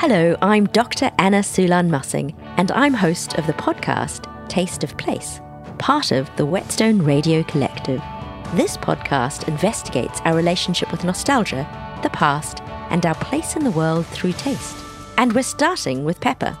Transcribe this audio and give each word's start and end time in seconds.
Hello, 0.00 0.34
I'm 0.40 0.64
Dr. 0.64 1.10
Anna 1.18 1.40
Sulan 1.40 1.90
Masing, 1.90 2.34
and 2.56 2.72
I'm 2.72 2.94
host 2.94 3.34
of 3.34 3.46
the 3.46 3.52
podcast 3.52 4.48
Taste 4.48 4.82
of 4.82 4.96
Place, 4.96 5.42
part 5.76 6.10
of 6.10 6.34
the 6.36 6.46
Whetstone 6.46 7.02
Radio 7.02 7.42
Collective. 7.42 8.02
This 8.54 8.78
podcast 8.78 9.46
investigates 9.46 10.22
our 10.24 10.34
relationship 10.34 10.90
with 10.90 11.04
nostalgia, 11.04 11.68
the 12.02 12.08
past, 12.08 12.62
and 12.88 13.04
our 13.04 13.14
place 13.16 13.56
in 13.56 13.62
the 13.62 13.70
world 13.72 14.06
through 14.06 14.32
taste. 14.32 14.74
And 15.18 15.34
we're 15.34 15.42
starting 15.42 16.02
with 16.02 16.18
pepper. 16.18 16.56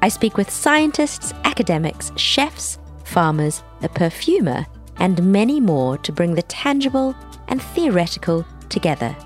I 0.00 0.08
speak 0.08 0.36
with 0.36 0.48
scientists, 0.48 1.32
academics, 1.42 2.12
chefs, 2.14 2.78
farmers, 3.02 3.64
a 3.82 3.88
perfumer, 3.88 4.66
and 4.98 5.32
many 5.32 5.58
more 5.58 5.98
to 5.98 6.12
bring 6.12 6.36
the 6.36 6.42
tangible 6.42 7.16
and 7.48 7.60
theoretical 7.60 8.46
together. 8.68 9.16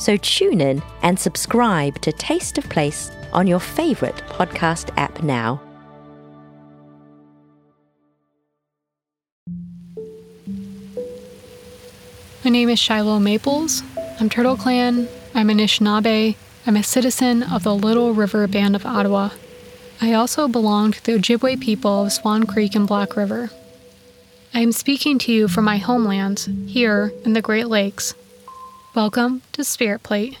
So 0.00 0.16
tune 0.16 0.62
in 0.62 0.82
and 1.02 1.20
subscribe 1.20 2.00
to 2.00 2.10
Taste 2.10 2.56
of 2.56 2.66
Place 2.70 3.10
on 3.34 3.46
your 3.46 3.60
favourite 3.60 4.16
podcast 4.28 4.88
app 4.96 5.22
now. 5.22 5.60
My 12.42 12.50
name 12.50 12.70
is 12.70 12.78
Shiloh 12.78 13.18
Maples. 13.18 13.82
I'm 14.18 14.30
Turtle 14.30 14.56
Clan. 14.56 15.06
I'm 15.34 15.50
an 15.50 15.58
Anishinaabe. 15.58 16.34
I'm 16.66 16.76
a 16.76 16.82
citizen 16.82 17.42
of 17.42 17.62
the 17.62 17.74
Little 17.74 18.14
River 18.14 18.48
Band 18.48 18.74
of 18.74 18.86
Ottawa. 18.86 19.28
I 20.00 20.14
also 20.14 20.48
belong 20.48 20.92
to 20.92 21.04
the 21.04 21.12
Ojibwe 21.18 21.60
people 21.60 22.04
of 22.04 22.12
Swan 22.12 22.44
Creek 22.44 22.74
and 22.74 22.88
Black 22.88 23.18
River. 23.18 23.50
I 24.54 24.60
am 24.60 24.72
speaking 24.72 25.18
to 25.18 25.32
you 25.32 25.46
from 25.46 25.66
my 25.66 25.76
homelands, 25.76 26.48
here 26.66 27.12
in 27.26 27.34
the 27.34 27.42
Great 27.42 27.66
Lakes. 27.68 28.14
Welcome 29.02 29.40
to 29.52 29.64
Spirit 29.64 30.02
Plate. 30.02 30.36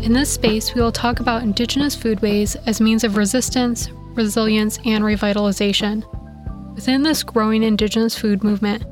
In 0.00 0.12
this 0.12 0.30
space, 0.30 0.76
we 0.76 0.80
will 0.80 0.92
talk 0.92 1.18
about 1.18 1.42
Indigenous 1.42 1.96
foodways 1.96 2.54
as 2.68 2.80
means 2.80 3.02
of 3.02 3.16
resistance, 3.16 3.88
resilience, 4.14 4.78
and 4.84 5.02
revitalization. 5.02 6.04
Within 6.76 7.02
this 7.02 7.24
growing 7.24 7.64
Indigenous 7.64 8.16
food 8.16 8.44
movement, 8.44 8.84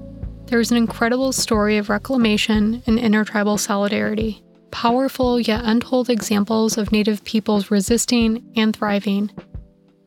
there 0.48 0.58
is 0.58 0.72
an 0.72 0.77
incredible 0.77 1.30
story 1.30 1.77
of 1.77 1.91
reclamation 1.91 2.83
and 2.89 2.98
intertribal 2.98 3.56
solidarity, 3.56 4.44
powerful 4.75 5.39
yet 5.39 5.62
untold 5.64 6.11
examples 6.11 6.77
of 6.77 6.91
Native 6.91 7.22
peoples 7.22 7.70
resisting 7.70 8.44
and 8.56 8.75
thriving. 8.75 9.30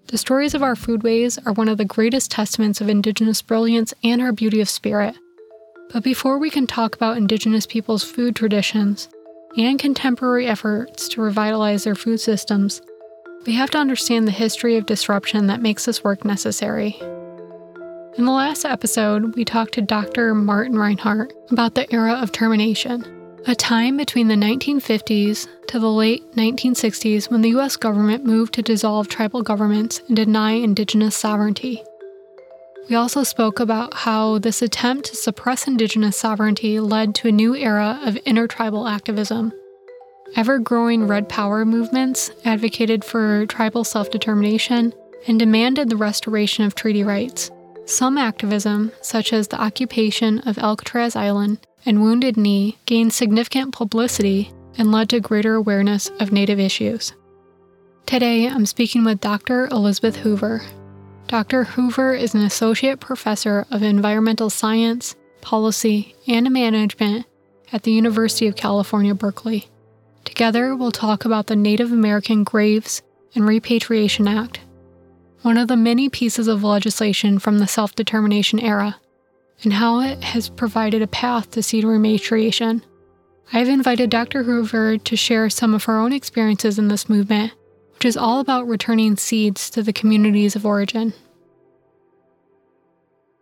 The 0.07 0.17
stories 0.17 0.53
of 0.53 0.61
our 0.61 0.75
foodways 0.75 1.39
are 1.47 1.53
one 1.53 1.69
of 1.69 1.77
the 1.77 1.85
greatest 1.85 2.31
testaments 2.31 2.81
of 2.81 2.89
Indigenous 2.89 3.41
brilliance 3.41 3.93
and 4.03 4.21
our 4.21 4.33
beauty 4.33 4.59
of 4.59 4.67
spirit. 4.67 5.15
But 5.93 6.03
before 6.03 6.37
we 6.37 6.49
can 6.49 6.67
talk 6.67 6.95
about 6.95 7.15
Indigenous 7.15 7.65
peoples' 7.65 8.03
food 8.03 8.35
traditions 8.35 9.07
and 9.57 9.79
contemporary 9.79 10.47
efforts 10.47 11.07
to 11.09 11.21
revitalize 11.21 11.85
their 11.85 11.95
food 11.95 12.19
systems, 12.19 12.81
we 13.45 13.53
have 13.53 13.71
to 13.71 13.77
understand 13.77 14.27
the 14.27 14.31
history 14.31 14.75
of 14.75 14.85
disruption 14.85 15.47
that 15.47 15.61
makes 15.61 15.85
this 15.85 16.03
work 16.03 16.25
necessary. 16.25 16.97
In 18.17 18.25
the 18.25 18.31
last 18.31 18.65
episode, 18.65 19.33
we 19.35 19.45
talked 19.45 19.75
to 19.75 19.81
Dr. 19.81 20.35
Martin 20.35 20.77
Reinhardt 20.77 21.31
about 21.51 21.75
the 21.75 21.91
era 21.93 22.15
of 22.15 22.33
termination, 22.33 23.16
a 23.47 23.55
time 23.55 23.95
between 23.95 24.27
the 24.27 24.35
1950s 24.35 25.47
to 25.67 25.79
the 25.79 25.89
late 25.89 26.29
1960s 26.33 27.31
when 27.31 27.41
the 27.41 27.51
US 27.51 27.77
government 27.77 28.25
moved 28.25 28.53
to 28.55 28.61
dissolve 28.61 29.07
tribal 29.07 29.41
governments 29.41 30.01
and 30.07 30.17
deny 30.17 30.51
indigenous 30.51 31.15
sovereignty. 31.15 31.81
We 32.89 32.97
also 32.97 33.23
spoke 33.23 33.61
about 33.61 33.93
how 33.93 34.39
this 34.39 34.61
attempt 34.61 35.05
to 35.07 35.15
suppress 35.15 35.65
indigenous 35.65 36.17
sovereignty 36.17 36.81
led 36.81 37.15
to 37.15 37.29
a 37.29 37.31
new 37.31 37.55
era 37.55 38.01
of 38.03 38.17
intertribal 38.17 38.85
activism. 38.85 39.53
Ever 40.35 40.59
growing 40.59 41.07
Red 41.07 41.29
Power 41.29 41.63
movements 41.63 42.31
advocated 42.43 43.05
for 43.05 43.45
tribal 43.45 43.85
self 43.85 44.11
determination 44.11 44.93
and 45.25 45.39
demanded 45.39 45.89
the 45.89 45.95
restoration 45.95 46.65
of 46.65 46.75
treaty 46.75 47.03
rights. 47.03 47.49
Some 47.85 48.17
activism, 48.17 48.91
such 49.01 49.31
as 49.31 49.47
the 49.47 49.61
occupation 49.61 50.39
of 50.39 50.57
Alcatraz 50.57 51.15
Island 51.15 51.59
and 51.87 52.03
Wounded 52.03 52.37
Knee, 52.37 52.77
gained 52.85 53.13
significant 53.13 53.73
publicity 53.73 54.51
and 54.77 54.91
led 54.91 55.09
to 55.09 55.19
greater 55.19 55.55
awareness 55.55 56.09
of 56.19 56.31
Native 56.31 56.59
issues. 56.59 57.13
Today, 58.05 58.47
I'm 58.47 58.67
speaking 58.67 59.03
with 59.03 59.21
Dr. 59.21 59.65
Elizabeth 59.67 60.17
Hoover. 60.17 60.61
Dr. 61.27 61.63
Hoover 61.63 62.13
is 62.13 62.35
an 62.35 62.41
associate 62.41 62.99
professor 62.99 63.65
of 63.71 63.81
environmental 63.81 64.49
science, 64.51 65.15
policy, 65.41 66.13
and 66.27 66.51
management 66.51 67.25
at 67.73 67.83
the 67.83 67.91
University 67.91 68.47
of 68.47 68.55
California, 68.55 69.15
Berkeley. 69.15 69.67
Together, 70.25 70.75
we'll 70.75 70.91
talk 70.91 71.25
about 71.25 71.47
the 71.47 71.55
Native 71.55 71.91
American 71.91 72.43
Graves 72.43 73.01
and 73.33 73.47
Repatriation 73.47 74.27
Act 74.27 74.59
one 75.47 75.57
of 75.57 75.69
the 75.69 75.77
many 75.77 76.09
pieces 76.09 76.49
of 76.49 76.61
legislation 76.61 77.39
from 77.39 77.59
the 77.59 77.67
self 77.67 77.95
determination 77.95 78.59
era, 78.59 78.97
and 79.63 79.73
how 79.73 79.99
it 80.01 80.23
has 80.23 80.49
provided 80.49 81.01
a 81.01 81.07
path 81.07 81.51
to 81.51 81.63
seed 81.63 81.83
rematriation. 81.83 82.81
I 83.53 83.59
have 83.59 83.69
invited 83.69 84.09
Dr. 84.09 84.43
Hoover 84.43 84.97
to 84.97 85.15
share 85.15 85.49
some 85.49 85.73
of 85.73 85.85
her 85.85 85.97
own 85.97 86.13
experiences 86.13 86.77
in 86.77 86.89
this 86.89 87.09
movement, 87.09 87.53
which 87.93 88.05
is 88.05 88.17
all 88.17 88.39
about 88.39 88.67
returning 88.67 89.15
seeds 89.17 89.69
to 89.71 89.81
the 89.81 89.93
communities 89.93 90.55
of 90.55 90.65
origin. 90.65 91.13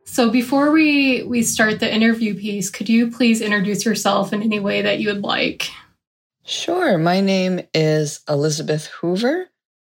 So 0.06 0.30
before 0.30 0.72
we 0.72 1.24
we 1.24 1.42
start 1.42 1.80
the 1.80 1.94
interview 1.94 2.36
piece, 2.36 2.70
could 2.70 2.88
you 2.88 3.12
please 3.12 3.42
introduce 3.42 3.84
yourself 3.84 4.32
in 4.32 4.44
any 4.44 4.60
way 4.60 4.84
that 4.84 5.00
you 5.00 5.10
would 5.10 5.24
like? 5.24 5.70
Sure. 6.46 6.98
My 7.00 7.22
name 7.22 7.62
is 7.74 8.22
Elizabeth 8.30 8.86
Hoover. 8.86 9.50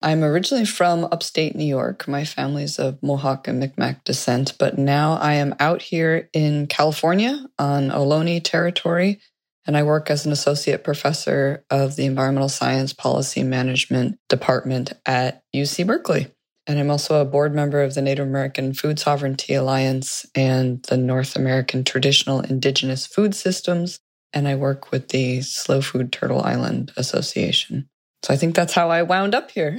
I'm 0.02 0.22
originally 0.22 0.66
from 0.66 1.04
upstate 1.04 1.56
New 1.56 1.64
York. 1.64 2.06
My 2.06 2.24
family's 2.24 2.78
of 2.78 3.02
Mohawk 3.02 3.48
and 3.48 3.58
Micmac 3.58 4.04
descent, 4.04 4.54
but 4.58 4.78
now 4.78 5.14
I 5.14 5.34
am 5.34 5.54
out 5.58 5.80
here 5.80 6.28
in 6.32 6.66
California 6.66 7.46
on 7.58 7.88
Ohlone 7.88 8.42
territory, 8.44 9.20
and 9.66 9.76
I 9.76 9.82
work 9.82 10.10
as 10.10 10.26
an 10.26 10.32
associate 10.32 10.84
professor 10.84 11.64
of 11.70 11.96
the 11.96 12.04
Environmental 12.04 12.50
Science 12.50 12.92
Policy 12.92 13.42
Management 13.42 14.18
Department 14.28 14.92
at 15.06 15.42
UC 15.54 15.86
Berkeley. 15.86 16.28
And 16.66 16.78
I'm 16.78 16.90
also 16.90 17.20
a 17.20 17.24
board 17.24 17.54
member 17.54 17.82
of 17.82 17.94
the 17.94 18.02
Native 18.02 18.26
American 18.26 18.74
Food 18.74 18.98
Sovereignty 18.98 19.54
Alliance 19.54 20.26
and 20.34 20.82
the 20.84 20.96
North 20.96 21.36
American 21.36 21.84
Traditional 21.84 22.40
Indigenous 22.40 23.06
Food 23.06 23.34
Systems. 23.34 24.00
And 24.32 24.46
I 24.46 24.56
work 24.56 24.90
with 24.90 25.08
the 25.08 25.40
Slow 25.40 25.80
Food 25.80 26.12
Turtle 26.12 26.42
Island 26.42 26.92
Association. 26.96 27.88
So 28.26 28.34
I 28.34 28.38
think 28.38 28.56
that's 28.56 28.75
how 28.75 28.91
I 28.91 29.04
wound 29.04 29.37
up 29.37 29.53
here, 29.53 29.78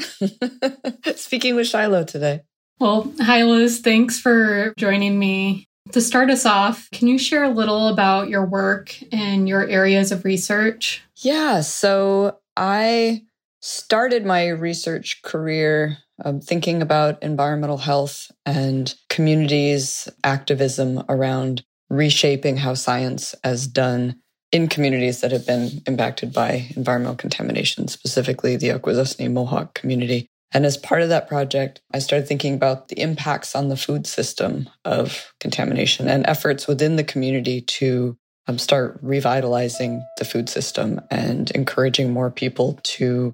speaking 1.18 1.58
with 1.58 1.68
Shiloh 1.68 2.06
today. 2.06 2.44
Well, 2.80 3.12
hi, 3.20 3.44
Liz. 3.44 3.82
Thanks 3.82 4.22
for 4.22 4.74
joining 4.78 5.20
me. 5.20 5.68
To 5.92 6.00
start 6.00 6.30
us 6.30 6.46
off, 6.46 6.90
can 6.92 7.10
you 7.10 7.20
share 7.20 7.44
a 7.44 7.50
little 7.50 7.90
about 7.90 8.30
your 8.30 8.46
work 8.46 8.96
and 9.12 9.50
your 9.50 9.68
areas 9.68 10.14
of 10.14 10.24
research? 10.24 11.04
Yeah. 11.18 11.60
So 11.60 12.40
I 12.56 13.24
started 13.60 14.26
my 14.26 14.48
research 14.48 15.22
career 15.24 15.98
um, 16.24 16.40
thinking 16.40 16.82
about 16.82 17.22
environmental 17.22 17.80
health 17.80 18.32
and 18.46 18.96
communities 19.10 20.08
activism 20.24 21.04
around 21.10 21.66
reshaping 21.90 22.56
how 22.56 22.76
science 22.76 23.36
has 23.44 23.68
done 23.68 24.22
in 24.52 24.68
communities 24.68 25.22
that 25.22 25.32
have 25.32 25.46
been 25.46 25.82
impacted 25.86 26.34
by 26.34 26.68
environmental 26.76 27.16
contamination, 27.16 27.88
specifically 27.88 28.56
the 28.56 28.70
Akwesasne 28.70 29.32
Mohawk 29.32 29.74
community. 29.74 30.28
And 30.54 30.66
as 30.66 30.78
part 30.78 31.02
of 31.02 31.10
that 31.10 31.28
project, 31.28 31.82
I 31.94 32.00
started 32.00 32.28
thinking 32.28 32.54
about 32.54 32.88
the 32.88 33.00
impacts 33.02 33.56
on 33.56 33.68
the 33.68 33.76
food 33.76 34.08
system 34.08 34.70
of 34.86 35.34
contamination 35.42 36.08
and 36.08 36.26
efforts 36.26 36.68
within 36.68 36.96
the 36.96 37.04
community 37.04 37.62
to 37.62 38.18
um, 38.48 38.58
start 38.58 38.98
revitalizing 39.02 40.06
the 40.18 40.24
food 40.24 40.48
system 40.48 41.02
and 41.12 41.52
encouraging 41.52 42.14
more 42.14 42.32
people 42.32 42.80
to 42.84 43.34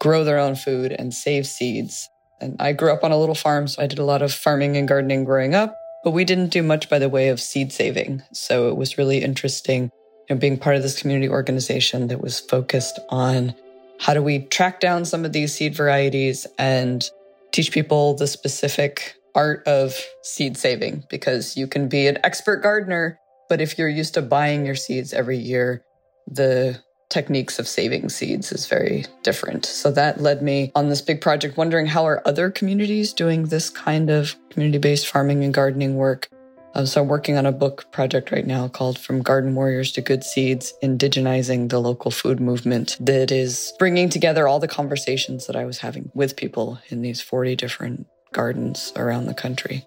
grow 0.00 0.24
their 0.24 0.38
own 0.40 0.56
food 0.56 0.90
and 0.90 1.14
save 1.14 1.46
seeds. 1.46 2.08
And 2.40 2.56
I 2.58 2.72
grew 2.72 2.92
up 2.92 3.04
on 3.04 3.12
a 3.12 3.18
little 3.18 3.34
farm, 3.36 3.68
so 3.68 3.80
I 3.80 3.86
did 3.86 4.00
a 4.00 4.04
lot 4.04 4.22
of 4.22 4.32
farming 4.32 4.76
and 4.76 4.88
gardening 4.88 5.24
growing 5.24 5.54
up, 5.54 5.76
but 6.02 6.12
we 6.12 6.24
didn't 6.24 6.48
do 6.48 6.64
much 6.64 6.88
by 6.88 6.98
the 6.98 7.08
way 7.08 7.28
of 7.28 7.40
seed 7.40 7.72
saving. 7.72 8.22
So 8.32 8.68
it 8.70 8.76
was 8.76 8.98
really 8.98 9.22
interesting 9.22 9.90
being 10.38 10.58
part 10.58 10.76
of 10.76 10.82
this 10.82 11.00
community 11.00 11.28
organization 11.28 12.08
that 12.08 12.20
was 12.20 12.40
focused 12.40 12.98
on 13.08 13.54
how 14.00 14.14
do 14.14 14.22
we 14.22 14.40
track 14.40 14.80
down 14.80 15.04
some 15.04 15.24
of 15.24 15.32
these 15.32 15.54
seed 15.54 15.74
varieties 15.74 16.46
and 16.58 17.10
teach 17.52 17.72
people 17.72 18.14
the 18.14 18.26
specific 18.26 19.16
art 19.34 19.66
of 19.66 19.94
seed 20.22 20.56
saving 20.56 21.04
because 21.08 21.56
you 21.56 21.66
can 21.66 21.88
be 21.88 22.06
an 22.06 22.18
expert 22.24 22.62
gardener 22.62 23.18
but 23.48 23.60
if 23.60 23.78
you're 23.78 23.88
used 23.88 24.14
to 24.14 24.22
buying 24.22 24.64
your 24.64 24.74
seeds 24.74 25.12
every 25.12 25.38
year 25.38 25.84
the 26.26 26.80
techniques 27.10 27.58
of 27.58 27.68
saving 27.68 28.08
seeds 28.08 28.52
is 28.52 28.66
very 28.66 29.04
different. 29.22 29.66
So 29.66 29.90
that 29.90 30.20
led 30.20 30.42
me 30.42 30.72
on 30.74 30.88
this 30.88 31.02
big 31.02 31.20
project 31.20 31.56
wondering 31.56 31.86
how 31.86 32.04
are 32.06 32.22
other 32.24 32.50
communities 32.50 33.12
doing 33.12 33.44
this 33.44 33.68
kind 33.68 34.08
of 34.08 34.36
community-based 34.50 35.06
farming 35.06 35.44
and 35.44 35.52
gardening 35.52 35.96
work. 35.96 36.28
Uh, 36.74 36.84
so 36.84 37.02
I'm 37.02 37.08
working 37.08 37.36
on 37.36 37.46
a 37.46 37.52
book 37.52 37.90
project 37.90 38.30
right 38.30 38.46
now 38.46 38.68
called 38.68 38.98
From 38.98 39.22
Garden 39.22 39.54
Warriors 39.54 39.90
to 39.92 40.00
Good 40.00 40.22
Seeds, 40.22 40.72
Indigenizing 40.82 41.68
the 41.68 41.80
Local 41.80 42.10
Food 42.10 42.40
Movement 42.40 42.96
that 43.00 43.32
is 43.32 43.72
bringing 43.78 44.08
together 44.08 44.46
all 44.46 44.60
the 44.60 44.68
conversations 44.68 45.46
that 45.46 45.56
I 45.56 45.64
was 45.64 45.78
having 45.78 46.10
with 46.14 46.36
people 46.36 46.78
in 46.88 47.02
these 47.02 47.20
40 47.20 47.56
different 47.56 48.06
gardens 48.32 48.92
around 48.96 49.26
the 49.26 49.34
country. 49.34 49.84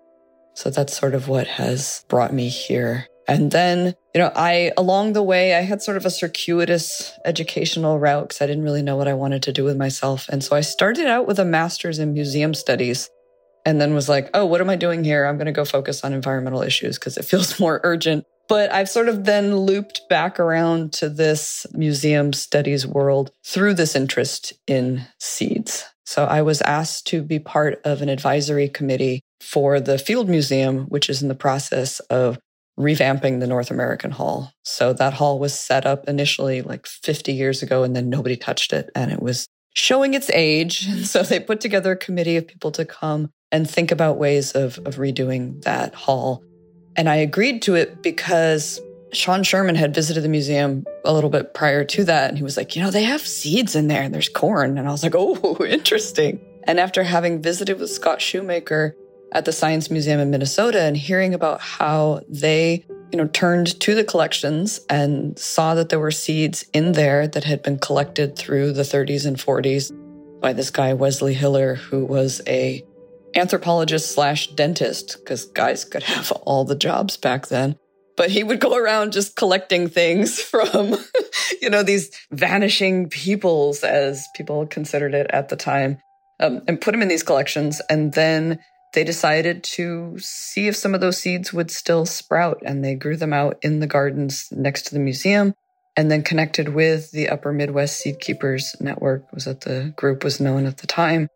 So 0.56 0.70
that's 0.70 0.96
sort 0.96 1.16
of 1.16 1.28
what 1.28 1.48
has 1.48 2.06
brought 2.10 2.34
me 2.34 2.50
here. 2.50 3.08
And 3.28 3.52
then, 3.52 3.96
you 4.14 4.20
know, 4.20 4.32
I, 4.36 4.72
along 4.76 5.14
the 5.14 5.24
way, 5.24 5.56
I 5.56 5.62
had 5.62 5.82
sort 5.82 5.96
of 5.96 6.06
a 6.06 6.10
circuitous 6.10 7.14
educational 7.24 7.98
route 7.98 8.28
because 8.28 8.42
I 8.42 8.48
didn't 8.48 8.66
really 8.66 8.82
know 8.82 8.98
what 8.98 9.08
I 9.08 9.14
wanted 9.14 9.44
to 9.44 9.54
do 9.54 9.64
with 9.64 9.78
myself. 9.78 10.28
And 10.28 10.44
so 10.44 10.56
I 10.56 10.62
started 10.62 11.08
out 11.08 11.26
with 11.26 11.40
a 11.40 11.46
master's 11.46 12.00
in 12.00 12.14
museum 12.14 12.54
studies 12.54 13.10
and 13.66 13.80
then 13.80 13.94
was 13.94 14.10
like, 14.10 14.30
oh, 14.34 14.46
what 14.46 14.62
am 14.62 14.70
I 14.70 14.76
doing 14.76 15.04
here? 15.04 15.26
I'm 15.26 15.38
going 15.38 15.46
to 15.46 15.52
go 15.52 15.66
focus 15.66 16.04
on 16.04 16.14
environmental 16.14 16.62
issues 16.62 16.98
because 17.00 17.18
it 17.18 17.26
feels 17.26 17.60
more 17.60 17.82
urgent. 17.84 18.26
But 18.50 18.72
I've 18.74 18.90
sort 18.90 19.08
of 19.08 19.24
then 19.24 19.56
looped 19.56 20.02
back 20.10 20.40
around 20.40 20.92
to 20.94 21.10
this 21.10 21.66
museum 21.74 22.34
studies 22.34 22.86
world 22.86 23.32
through 23.46 23.76
this 23.76 23.96
interest 23.96 24.54
in 24.68 25.06
seeds. 25.18 25.86
So 26.06 26.26
I 26.26 26.42
was 26.42 26.62
asked 26.62 27.08
to 27.08 27.22
be 27.22 27.40
part 27.40 27.80
of 27.86 28.02
an 28.02 28.10
advisory 28.10 28.68
committee 28.68 29.22
for 29.40 29.80
the 29.80 29.98
Field 29.98 30.28
Museum, 30.28 30.86
which 30.88 31.10
is 31.10 31.22
in 31.22 31.30
the 31.30 31.36
process 31.36 32.02
of 32.02 32.38
revamping 32.78 33.40
the 33.40 33.48
North 33.48 33.72
American 33.72 34.12
Hall. 34.12 34.52
So 34.64 34.94
that 34.94 35.14
hall 35.14 35.40
was 35.40 35.58
set 35.58 35.86
up 35.86 36.08
initially 36.08 36.62
like 36.62 36.86
50 36.86 37.32
years 37.32 37.64
ago 37.64 37.84
and 37.84 37.96
then 37.96 38.10
nobody 38.10 38.36
touched 38.36 38.74
it 38.74 38.90
and 38.96 39.12
it 39.12 39.22
was 39.22 39.48
showing 39.74 40.14
its 40.14 40.30
age. 40.32 40.88
So 41.06 41.24
they 41.24 41.40
put 41.40 41.62
together 41.62 41.92
a 41.92 41.98
committee 41.98 42.38
of 42.38 42.48
people 42.48 42.72
to 42.72 42.86
come 42.86 43.32
and 43.54 43.70
think 43.70 43.92
about 43.92 44.18
ways 44.18 44.52
of, 44.52 44.78
of 44.80 44.96
redoing 44.96 45.62
that 45.64 45.96
hall. 45.96 46.44
And 46.98 47.08
I 47.08 47.16
agreed 47.16 47.62
to 47.64 47.76
it 47.76 48.02
because 48.04 48.82
Sean 49.14 49.44
Sherman 49.44 49.76
had 49.76 49.96
visited 49.96 50.24
the 50.24 50.30
museum 50.30 50.86
a 51.06 51.14
little 51.14 51.30
bit 51.30 51.54
prior 51.54 51.86
to 51.86 52.04
that. 52.04 52.30
And 52.30 52.38
he 52.38 52.44
was 52.44 52.58
like, 52.58 52.76
you 52.76 52.82
know, 52.82 52.92
they 52.92 53.04
have 53.04 53.22
seeds 53.22 53.76
in 53.76 53.88
there 53.88 54.02
and 54.02 54.14
there's 54.14 54.28
corn. 54.28 54.78
And 54.78 54.88
I 54.88 54.92
was 54.92 55.04
like, 55.04 55.16
oh, 55.16 55.64
interesting. 55.66 56.42
And 56.66 56.80
after 56.80 57.04
having 57.04 57.42
visited 57.42 57.80
with 57.80 57.90
Scott 57.90 58.22
Shoemaker, 58.22 58.98
at 59.34 59.46
the 59.46 59.52
Science 59.52 59.90
Museum 59.90 60.20
in 60.20 60.30
Minnesota 60.30 60.82
and 60.82 60.96
hearing 60.96 61.34
about 61.34 61.60
how 61.60 62.22
they, 62.30 62.86
you 63.12 63.18
know, 63.18 63.28
turned 63.28 63.80
to 63.82 63.96
the 63.96 64.04
collections 64.04 64.80
and 64.90 65.38
saw 65.38 65.76
that 65.76 65.90
there 65.90 66.00
were 66.00 66.12
seeds 66.12 66.66
in 66.72 66.94
there 66.94 67.28
that 67.28 67.44
had 67.44 67.64
been 67.64 67.80
collected 67.80 68.38
through 68.38 68.72
the 68.72 68.84
30s 68.84 69.26
and 69.26 69.38
40s 69.38 69.92
by 70.40 70.54
this 70.54 70.70
guy 70.70 70.94
Wesley 70.94 71.34
Hiller, 71.34 71.76
who 71.76 72.06
was 72.06 72.42
a 72.48 72.86
anthropologist 73.36 74.14
slash 74.14 74.48
dentist, 74.48 75.18
because 75.20 75.46
guys 75.46 75.86
could 75.86 76.04
have 76.04 76.32
all 76.32 76.66
the 76.66 76.76
jobs 76.76 77.18
back 77.18 77.48
then. 77.48 77.76
But 78.16 78.30
he 78.30 78.44
would 78.44 78.60
go 78.60 78.76
around 78.76 79.12
just 79.12 79.36
collecting 79.36 79.88
things 79.88 80.40
from, 80.42 80.96
you 81.62 81.70
know, 81.70 81.84
these 81.84 82.12
vanishing 82.32 83.10
peoples, 83.10 83.84
as 83.84 84.28
people 84.36 84.66
considered 84.68 85.14
it 85.14 85.28
at 85.32 85.50
the 85.50 85.56
time, 85.56 85.98
um, 86.40 86.62
and 86.68 86.80
put 86.80 86.92
them 86.92 87.02
in 87.02 87.08
these 87.08 87.24
collections. 87.24 87.82
And 87.90 88.14
then 88.14 88.60
they 88.94 89.04
decided 89.04 89.64
to 89.64 90.18
see 90.20 90.68
if 90.68 90.76
some 90.76 90.94
of 90.94 91.02
those 91.02 91.18
seeds 91.18 91.52
would 91.52 91.72
still 91.72 92.06
sprout 92.06 92.62
and 92.64 92.84
they 92.86 92.96
grew 92.96 93.18
them 93.18 93.34
out 93.34 93.58
in 93.64 93.80
the 93.80 93.88
gardens 93.88 94.48
next 94.52 94.84
to 94.84 94.94
the 94.94 95.00
museum 95.00 95.54
and 95.96 96.10
then 96.10 96.24
connected 96.24 96.70
with 96.70 97.12
the 97.12 97.30
upper 97.30 97.52
midwest 97.52 97.98
seed 97.98 98.20
keepers 98.20 98.76
network 98.80 99.32
was 99.34 99.46
that 99.46 99.62
the 99.62 99.94
group 99.96 100.24
was 100.24 100.40
known 100.40 100.66
at 100.66 100.78
the 100.78 100.88
time 100.88 101.28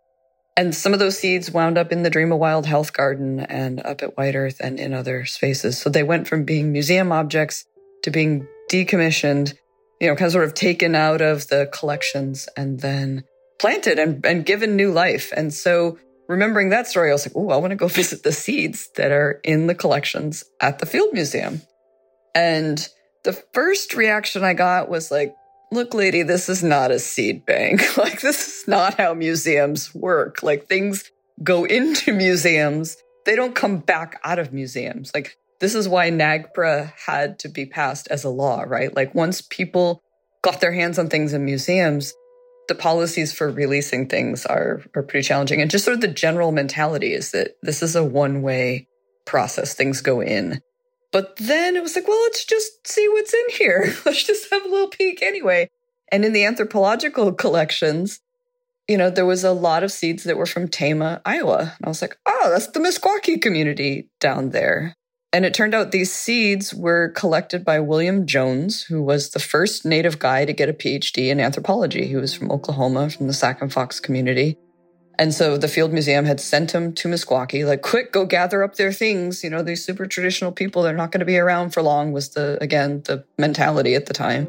and 0.57 0.75
some 0.75 0.92
of 0.92 1.00
those 1.00 1.18
seeds 1.18 1.51
wound 1.51 1.77
up 1.77 1.92
in 1.92 2.04
the 2.04 2.09
dream 2.09 2.31
of 2.31 2.39
wild 2.39 2.65
health 2.65 2.92
garden 2.92 3.39
and 3.39 3.80
up 3.86 4.01
at 4.01 4.18
white 4.18 4.36
earth 4.36 4.59
and 4.59 4.80
in 4.80 4.94
other 4.94 5.25
spaces 5.25 5.77
so 5.77 5.89
they 5.89 6.04
went 6.04 6.27
from 6.27 6.44
being 6.44 6.71
museum 6.71 7.12
objects 7.12 7.63
to 8.04 8.12
being 8.12 8.45
decommissioned 8.69 9.54
you 10.01 10.07
know 10.07 10.15
kind 10.15 10.27
of 10.27 10.33
sort 10.33 10.45
of 10.45 10.54
taken 10.54 10.95
out 10.95 11.21
of 11.21 11.48
the 11.48 11.69
collections 11.71 12.50
and 12.57 12.81
then 12.81 13.24
planted 13.59 13.98
and, 13.98 14.25
and 14.25 14.45
given 14.45 14.75
new 14.75 14.92
life 14.92 15.31
and 15.36 15.54
so 15.54 15.98
remembering 16.27 16.69
that 16.69 16.88
story, 16.88 17.10
I 17.10 17.13
was 17.13 17.25
like, 17.25 17.36
oh, 17.36 17.50
I 17.50 17.57
want 17.57 17.71
to 17.71 17.75
go 17.75 17.88
visit 17.88 18.24
the 18.24 18.31
seeds 18.31 18.89
that 18.95 19.12
are 19.12 19.39
in 19.44 19.68
the 19.68 19.75
collections 19.75 20.44
at 20.62 20.80
the 20.80 20.86
Field 20.86 21.13
Museum. 21.13 21.62
And 22.36 22.88
the 23.24 23.33
first 23.33 23.95
reaction 23.95 24.44
I 24.44 24.53
got 24.53 24.89
was 24.89 25.10
like, 25.10 25.33
look, 25.71 25.93
lady, 25.93 26.23
this 26.23 26.49
is 26.49 26.63
not 26.63 26.91
a 26.91 26.99
seed 26.99 27.45
bank. 27.45 27.97
like, 27.97 28.21
this 28.21 28.47
is 28.61 28.67
not 28.67 28.95
how 28.95 29.13
museums 29.13 29.93
work. 29.93 30.43
Like, 30.43 30.67
things 30.67 31.11
go 31.43 31.65
into 31.65 32.13
museums, 32.13 32.97
they 33.25 33.35
don't 33.35 33.55
come 33.55 33.79
back 33.79 34.19
out 34.23 34.39
of 34.39 34.53
museums. 34.53 35.11
Like, 35.13 35.37
this 35.59 35.75
is 35.75 35.89
why 35.89 36.09
NAGPRA 36.09 36.93
had 37.05 37.39
to 37.39 37.49
be 37.49 37.65
passed 37.65 38.07
as 38.09 38.23
a 38.23 38.29
law, 38.29 38.61
right? 38.61 38.95
Like, 38.95 39.13
once 39.13 39.41
people 39.41 40.01
got 40.41 40.61
their 40.61 40.71
hands 40.71 40.97
on 40.97 41.09
things 41.09 41.33
in 41.33 41.43
museums, 41.45 42.13
the 42.67 42.75
policies 42.75 43.33
for 43.33 43.49
releasing 43.49 44.07
things 44.07 44.45
are 44.45 44.83
are 44.95 45.03
pretty 45.03 45.25
challenging 45.25 45.61
and 45.61 45.71
just 45.71 45.85
sort 45.85 45.95
of 45.95 46.01
the 46.01 46.07
general 46.07 46.51
mentality 46.51 47.13
is 47.13 47.31
that 47.31 47.55
this 47.61 47.81
is 47.81 47.95
a 47.95 48.03
one 48.03 48.41
way 48.41 48.87
process 49.25 49.73
things 49.73 50.01
go 50.01 50.21
in 50.21 50.61
but 51.12 51.36
then 51.38 51.75
it 51.75 51.83
was 51.83 51.95
like 51.95 52.07
well 52.07 52.21
let's 52.24 52.45
just 52.45 52.88
see 52.88 53.07
what's 53.09 53.33
in 53.33 53.45
here 53.57 53.94
let's 54.06 54.24
just 54.24 54.50
have 54.51 54.65
a 54.65 54.69
little 54.69 54.89
peek 54.89 55.21
anyway 55.21 55.69
and 56.12 56.25
in 56.25 56.33
the 56.33 56.45
anthropological 56.45 57.31
collections 57.33 58.19
you 58.88 58.98
know 58.98 59.09
there 59.09 59.25
was 59.25 59.44
a 59.44 59.51
lot 59.51 59.83
of 59.83 59.92
seeds 59.92 60.24
that 60.24 60.38
were 60.38 60.45
from 60.45 60.68
tama 60.68 61.21
iowa 61.25 61.59
and 61.59 61.86
i 61.86 61.88
was 61.89 62.01
like 62.01 62.18
oh 62.25 62.50
that's 62.51 62.68
the 62.68 62.80
meskwaki 62.80 63.42
community 63.42 64.09
down 64.19 64.50
there 64.51 64.95
and 65.33 65.45
it 65.45 65.54
turned 65.54 65.75
out 65.75 65.92
these 65.92 66.12
seeds 66.12 66.74
were 66.74 67.10
collected 67.10 67.65
by 67.65 67.81
William 67.81 68.25
Jones, 68.25 68.83
who 68.83 69.03
was 69.03 69.31
the 69.31 69.39
first 69.39 69.86
native 69.86 70.19
guy 70.19 70.45
to 70.45 70.53
get 70.53 70.69
a 70.69 70.74
PhD 70.74 71.27
in 71.27 71.42
anthropology. 71.42 72.07
He 72.07 72.15
was 72.15 72.33
from 72.33 72.50
Oklahoma, 72.50 73.10
from 73.10 73.27
the 73.27 73.33
Sac 73.33 73.62
and 73.62 73.71
Fox 73.71 74.00
community. 74.00 74.57
And 75.19 75.33
so 75.33 75.57
the 75.57 75.67
Field 75.67 75.91
Museum 75.91 76.25
had 76.25 76.39
sent 76.39 76.71
him 76.71 76.93
to 76.93 77.07
Meskwaki, 77.07 77.65
like, 77.65 77.81
quick, 77.81 78.11
go 78.11 78.25
gather 78.25 78.63
up 78.63 78.75
their 78.75 78.91
things. 78.91 79.43
You 79.43 79.49
know, 79.49 79.63
these 79.63 79.83
super 79.83 80.05
traditional 80.05 80.51
people, 80.51 80.83
they're 80.83 80.93
not 80.93 81.11
going 81.11 81.21
to 81.21 81.25
be 81.25 81.39
around 81.39 81.71
for 81.71 81.81
long, 81.81 82.11
was 82.11 82.29
the, 82.29 82.57
again, 82.61 83.01
the 83.05 83.25
mentality 83.37 83.95
at 83.95 84.05
the 84.05 84.13
time. 84.13 84.47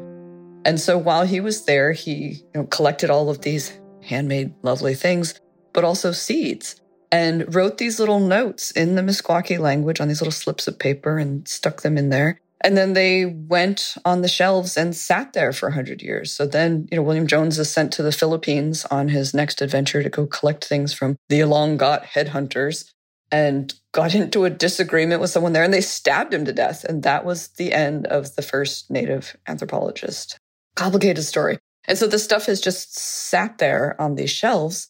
And 0.65 0.79
so 0.79 0.97
while 0.97 1.25
he 1.25 1.39
was 1.39 1.65
there, 1.65 1.91
he 1.93 2.13
you 2.13 2.43
know, 2.53 2.63
collected 2.65 3.09
all 3.09 3.29
of 3.29 3.41
these 3.41 3.79
handmade, 4.03 4.53
lovely 4.61 4.93
things, 4.93 5.39
but 5.73 5.83
also 5.83 6.11
seeds 6.11 6.79
and 7.11 7.53
wrote 7.55 7.79
these 7.79 7.99
little 7.99 8.19
notes 8.19 8.71
in 8.71 8.95
the 8.95 9.01
Meskwaki 9.01 9.57
language 9.57 9.99
on 9.99 10.07
these 10.07 10.21
little 10.21 10.31
slips 10.31 10.67
of 10.67 10.77
paper 10.77 11.17
and 11.17 11.47
stuck 11.47 11.81
them 11.81 11.97
in 11.97 12.09
there. 12.09 12.41
And 12.61 12.75
then 12.75 12.93
they 12.93 13.25
went 13.25 13.95
on 14.03 14.21
the 14.21 14.27
shelves 14.27 14.75
and 14.75 14.95
sat 14.95 15.33
there 15.33 15.53
for 15.53 15.69
100 15.69 16.01
years. 16.01 16.31
So 16.31 16.45
then, 16.45 16.87
you 16.91 16.97
know, 16.97 17.03
William 17.03 17.27
Jones 17.27 17.57
is 17.57 17.71
sent 17.71 17.93
to 17.93 18.03
the 18.03 18.11
Philippines 18.11 18.85
on 18.91 19.07
his 19.07 19.33
next 19.33 19.61
adventure 19.61 20.03
to 20.03 20.09
go 20.09 20.27
collect 20.27 20.65
things 20.65 20.93
from 20.93 21.15
the 21.29 21.39
Ilongot 21.39 22.03
headhunters 22.03 22.91
and 23.31 23.73
got 23.93 24.13
into 24.13 24.45
a 24.45 24.49
disagreement 24.49 25.21
with 25.21 25.29
someone 25.29 25.53
there 25.53 25.63
and 25.63 25.73
they 25.73 25.81
stabbed 25.81 26.33
him 26.33 26.45
to 26.45 26.53
death. 26.53 26.83
And 26.83 27.03
that 27.03 27.23
was 27.23 27.49
the 27.49 27.71
end 27.71 28.07
of 28.07 28.35
the 28.35 28.41
first 28.41 28.91
native 28.91 29.37
anthropologist. 29.47 30.37
Complicated 30.75 31.23
story. 31.23 31.59
And 31.87 31.97
so 31.97 32.07
this 32.07 32.23
stuff 32.23 32.45
has 32.47 32.59
just 32.59 32.97
sat 32.97 33.57
there 33.57 33.99
on 34.01 34.15
these 34.15 34.31
shelves. 34.31 34.89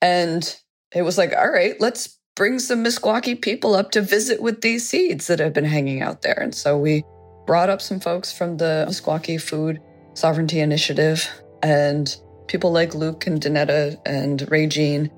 And 0.00 0.56
it 0.94 1.02
was 1.02 1.18
like, 1.18 1.34
all 1.34 1.50
right, 1.50 1.74
let's 1.80 2.18
bring 2.34 2.58
some 2.58 2.84
Meskwaki 2.84 3.40
people 3.40 3.74
up 3.74 3.90
to 3.92 4.00
visit 4.00 4.42
with 4.42 4.60
these 4.60 4.88
seeds 4.88 5.28
that 5.28 5.38
have 5.38 5.52
been 5.52 5.64
hanging 5.64 6.02
out 6.02 6.22
there. 6.22 6.38
And 6.40 6.54
so 6.54 6.76
we 6.76 7.04
brought 7.46 7.70
up 7.70 7.80
some 7.80 8.00
folks 8.00 8.32
from 8.32 8.56
the 8.56 8.86
Meskwaki 8.88 9.40
Food 9.40 9.80
Sovereignty 10.14 10.60
Initiative 10.60 11.28
and 11.62 12.16
people 12.46 12.72
like 12.72 12.94
Luke 12.94 13.26
and 13.26 13.40
Danetta 13.40 13.98
and 14.04 14.50
Regine 14.50 15.10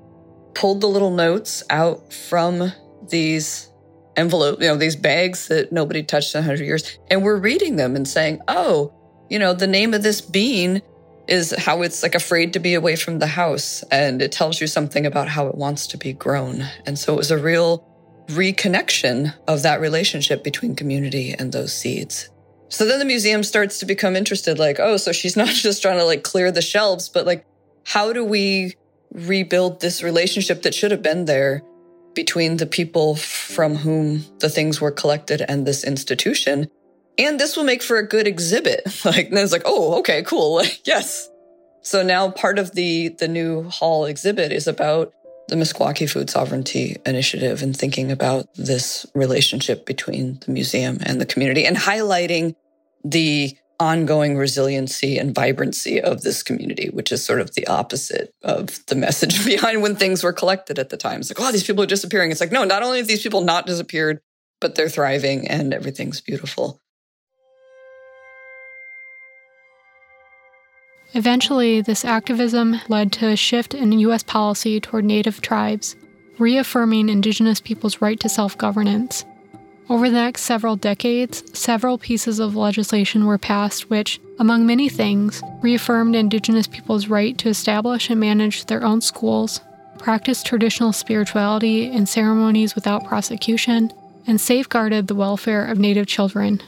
pulled 0.53 0.81
the 0.81 0.87
little 0.87 1.11
notes 1.11 1.63
out 1.69 2.13
from 2.13 2.71
these 3.09 3.71
envelope, 4.15 4.59
you 4.61 4.67
know, 4.67 4.75
these 4.75 4.95
bags 4.95 5.47
that 5.47 5.71
nobody 5.71 6.03
touched 6.03 6.33
in 6.33 6.39
100 6.39 6.63
years. 6.63 6.97
And 7.09 7.23
we're 7.23 7.37
reading 7.37 7.75
them 7.75 7.95
and 7.95 8.07
saying, 8.07 8.41
oh, 8.47 8.93
you 9.29 9.39
know, 9.39 9.53
the 9.53 9.67
name 9.67 9.93
of 9.93 10.03
this 10.03 10.21
bean 10.21 10.81
is 11.27 11.53
how 11.57 11.81
it's 11.81 12.03
like 12.03 12.15
afraid 12.15 12.53
to 12.53 12.59
be 12.59 12.73
away 12.73 12.95
from 12.95 13.19
the 13.19 13.27
house. 13.27 13.83
And 13.91 14.21
it 14.21 14.31
tells 14.31 14.61
you 14.61 14.67
something 14.67 15.05
about 15.05 15.27
how 15.27 15.47
it 15.47 15.55
wants 15.55 15.87
to 15.87 15.97
be 15.97 16.13
grown. 16.13 16.65
And 16.85 16.97
so 16.97 17.13
it 17.13 17.17
was 17.17 17.31
a 17.31 17.37
real 17.37 17.85
reconnection 18.27 19.33
of 19.47 19.63
that 19.63 19.81
relationship 19.81 20.43
between 20.43 20.75
community 20.75 21.33
and 21.33 21.51
those 21.51 21.73
seeds. 21.73 22.29
So 22.69 22.85
then 22.85 22.99
the 22.99 23.05
museum 23.05 23.43
starts 23.43 23.79
to 23.79 23.85
become 23.85 24.15
interested 24.15 24.59
like, 24.59 24.79
oh, 24.79 24.97
so 24.97 25.11
she's 25.11 25.37
not 25.37 25.49
just 25.49 25.81
trying 25.81 25.99
to 25.99 26.05
like 26.05 26.23
clear 26.23 26.51
the 26.51 26.61
shelves, 26.61 27.09
but 27.09 27.25
like, 27.25 27.45
how 27.85 28.13
do 28.13 28.23
we 28.23 28.75
rebuild 29.11 29.79
this 29.79 30.03
relationship 30.03 30.63
that 30.63 30.75
should 30.75 30.91
have 30.91 31.01
been 31.01 31.25
there 31.25 31.63
between 32.13 32.57
the 32.57 32.65
people 32.65 33.15
from 33.15 33.75
whom 33.75 34.25
the 34.39 34.49
things 34.49 34.81
were 34.81 34.91
collected 34.91 35.41
and 35.47 35.65
this 35.65 35.83
institution? 35.83 36.67
And 37.17 37.39
this 37.39 37.57
will 37.57 37.63
make 37.63 37.81
for 37.81 37.97
a 37.97 38.07
good 38.07 38.27
exhibit. 38.27 38.83
Like, 39.05 39.29
and 39.29 39.37
it's 39.37 39.53
like, 39.53 39.63
oh, 39.65 39.99
okay, 39.99 40.23
cool. 40.23 40.55
Like, 40.57 40.85
yes. 40.85 41.29
So 41.81 42.03
now 42.03 42.29
part 42.29 42.59
of 42.59 42.73
the 42.73 43.09
the 43.09 43.27
new 43.27 43.63
hall 43.69 44.05
exhibit 44.05 44.51
is 44.51 44.67
about 44.67 45.13
the 45.47 45.55
Meskwaki 45.55 46.09
Food 46.09 46.29
Sovereignty 46.29 46.97
Initiative 47.05 47.61
and 47.61 47.75
thinking 47.75 48.11
about 48.11 48.53
this 48.55 49.05
relationship 49.15 49.85
between 49.85 50.39
the 50.45 50.51
museum 50.51 50.97
and 51.03 51.21
the 51.21 51.25
community 51.25 51.65
and 51.65 51.77
highlighting 51.77 52.55
the 53.05 53.57
ongoing 53.79 54.35
resiliency 54.35 55.17
and 55.17 55.35
vibrancy 55.35 56.01
of 56.01 56.21
this 56.21 56.43
community, 56.43 56.89
which 56.89 57.11
is 57.11 57.23
sort 57.23 57.39
of 57.39 57.53
the 57.53 57.67
opposite 57.67 58.33
of 58.43 58.85
the 58.87 58.95
message 58.95 59.45
behind 59.45 59.81
when 59.81 59.95
things 59.95 60.23
were 60.23 60.33
collected 60.33 60.79
at 60.79 60.89
the 60.89 60.97
time. 60.97 61.19
It's 61.19 61.29
like, 61.29 61.39
oh, 61.39 61.51
these 61.51 61.63
people 61.63 61.83
are 61.83 61.87
disappearing. 61.87 62.31
It's 62.31 62.41
like, 62.41 62.51
no, 62.51 62.63
not 62.63 62.83
only 62.83 62.97
have 62.97 63.07
these 63.07 63.23
people 63.23 63.41
not 63.41 63.65
disappeared, 63.65 64.19
but 64.59 64.75
they're 64.75 64.89
thriving 64.89 65.47
and 65.47 65.73
everything's 65.73 66.21
beautiful. 66.21 66.81
Eventually, 71.17 71.81
this 71.81 72.05
activism 72.05 72.79
led 72.89 73.11
to 73.13 73.29
a 73.29 73.35
shift 73.35 73.73
in 73.73 73.91
U.S. 74.01 74.21
policy 74.21 74.79
toward 74.79 75.03
Native 75.03 75.41
tribes, 75.41 75.95
reaffirming 76.37 77.09
Indigenous 77.09 77.59
peoples' 77.59 77.99
right 77.99 78.19
to 78.19 78.29
self 78.29 78.55
governance. 78.55 79.25
Over 79.89 80.09
the 80.09 80.17
next 80.17 80.43
several 80.43 80.75
decades, 80.75 81.43
several 81.57 81.97
pieces 81.97 82.37
of 82.37 82.55
legislation 82.55 83.25
were 83.25 83.39
passed 83.39 83.89
which, 83.89 84.21
among 84.37 84.67
many 84.67 84.89
things, 84.89 85.41
reaffirmed 85.63 86.15
Indigenous 86.15 86.67
peoples' 86.67 87.07
right 87.07 87.35
to 87.39 87.49
establish 87.49 88.11
and 88.11 88.19
manage 88.19 88.65
their 88.65 88.83
own 88.83 89.01
schools, 89.01 89.59
practice 89.97 90.43
traditional 90.43 90.93
spirituality 90.93 91.89
and 91.89 92.07
ceremonies 92.07 92.75
without 92.75 93.05
prosecution, 93.05 93.91
and 94.27 94.39
safeguarded 94.39 95.07
the 95.07 95.15
welfare 95.15 95.65
of 95.65 95.79
Native 95.79 96.05
children. 96.05 96.61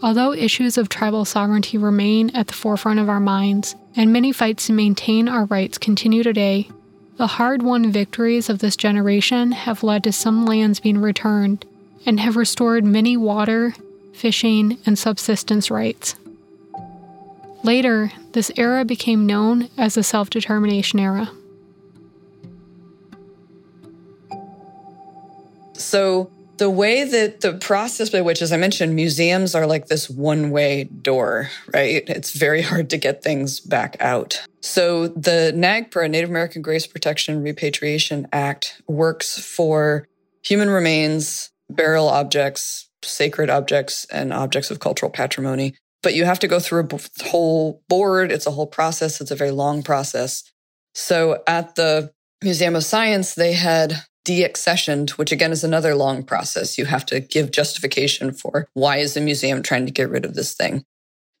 Although 0.00 0.32
issues 0.32 0.78
of 0.78 0.88
tribal 0.88 1.24
sovereignty 1.24 1.76
remain 1.76 2.30
at 2.30 2.46
the 2.46 2.52
forefront 2.52 3.00
of 3.00 3.08
our 3.08 3.20
minds, 3.20 3.74
and 3.96 4.12
many 4.12 4.30
fights 4.30 4.66
to 4.66 4.72
maintain 4.72 5.28
our 5.28 5.46
rights 5.46 5.76
continue 5.76 6.22
today, 6.22 6.68
the 7.16 7.26
hard 7.26 7.62
won 7.62 7.90
victories 7.90 8.48
of 8.48 8.60
this 8.60 8.76
generation 8.76 9.50
have 9.50 9.82
led 9.82 10.04
to 10.04 10.12
some 10.12 10.46
lands 10.46 10.78
being 10.78 10.98
returned 10.98 11.66
and 12.06 12.20
have 12.20 12.36
restored 12.36 12.84
many 12.84 13.16
water, 13.16 13.74
fishing, 14.14 14.78
and 14.86 14.96
subsistence 14.96 15.68
rights. 15.68 16.14
Later, 17.64 18.12
this 18.32 18.52
era 18.56 18.84
became 18.84 19.26
known 19.26 19.68
as 19.76 19.94
the 19.94 20.04
self 20.04 20.30
determination 20.30 21.00
era. 21.00 21.32
So, 25.72 26.30
the 26.58 26.70
way 26.70 27.04
that 27.04 27.40
the 27.40 27.54
process 27.54 28.10
by 28.10 28.20
which, 28.20 28.42
as 28.42 28.52
I 28.52 28.56
mentioned, 28.56 28.94
museums 28.94 29.54
are 29.54 29.66
like 29.66 29.86
this 29.86 30.10
one 30.10 30.50
way 30.50 30.84
door, 30.84 31.50
right? 31.72 32.02
It's 32.08 32.32
very 32.32 32.62
hard 32.62 32.90
to 32.90 32.96
get 32.96 33.22
things 33.22 33.60
back 33.60 33.96
out. 34.00 34.42
So 34.60 35.08
the 35.08 35.52
NAGPRA, 35.54 36.10
Native 36.10 36.30
American 36.30 36.62
Graves 36.62 36.86
Protection 36.86 37.36
and 37.36 37.44
Repatriation 37.44 38.28
Act, 38.32 38.82
works 38.86 39.38
for 39.38 40.06
human 40.42 40.68
remains, 40.68 41.50
burial 41.70 42.08
objects, 42.08 42.88
sacred 43.02 43.50
objects, 43.50 44.04
and 44.06 44.32
objects 44.32 44.70
of 44.70 44.80
cultural 44.80 45.10
patrimony. 45.10 45.74
But 46.02 46.14
you 46.14 46.24
have 46.24 46.38
to 46.40 46.48
go 46.48 46.60
through 46.60 46.88
a 46.90 47.24
whole 47.24 47.82
board. 47.88 48.30
It's 48.32 48.46
a 48.46 48.52
whole 48.52 48.66
process. 48.66 49.20
It's 49.20 49.30
a 49.30 49.36
very 49.36 49.50
long 49.50 49.82
process. 49.82 50.44
So 50.94 51.42
at 51.46 51.74
the 51.74 52.12
Museum 52.42 52.76
of 52.76 52.84
Science, 52.84 53.34
they 53.34 53.52
had 53.52 54.04
deaccessioned, 54.28 55.10
which 55.12 55.32
again 55.32 55.52
is 55.52 55.64
another 55.64 55.94
long 55.94 56.22
process. 56.22 56.76
You 56.76 56.84
have 56.84 57.06
to 57.06 57.18
give 57.18 57.50
justification 57.50 58.32
for 58.32 58.68
why 58.74 58.98
is 58.98 59.14
the 59.14 59.22
museum 59.22 59.62
trying 59.62 59.86
to 59.86 59.92
get 59.92 60.10
rid 60.10 60.26
of 60.26 60.34
this 60.34 60.54
thing. 60.54 60.84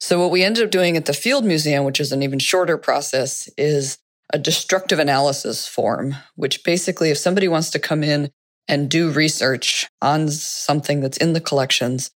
So 0.00 0.18
what 0.18 0.30
we 0.30 0.42
ended 0.42 0.64
up 0.64 0.70
doing 0.70 0.96
at 0.96 1.04
the 1.04 1.12
Field 1.12 1.44
Museum, 1.44 1.84
which 1.84 2.00
is 2.00 2.12
an 2.12 2.22
even 2.22 2.38
shorter 2.38 2.78
process, 2.78 3.50
is 3.58 3.98
a 4.32 4.38
destructive 4.38 4.98
analysis 4.98 5.66
form, 5.66 6.14
which 6.34 6.64
basically 6.64 7.10
if 7.10 7.18
somebody 7.18 7.48
wants 7.48 7.70
to 7.70 7.78
come 7.78 8.02
in 8.02 8.30
and 8.68 8.90
do 8.90 9.10
research 9.10 9.86
on 10.00 10.28
something 10.28 11.00
that's 11.00 11.18
in 11.18 11.32
the 11.32 11.40
collections 11.40 12.10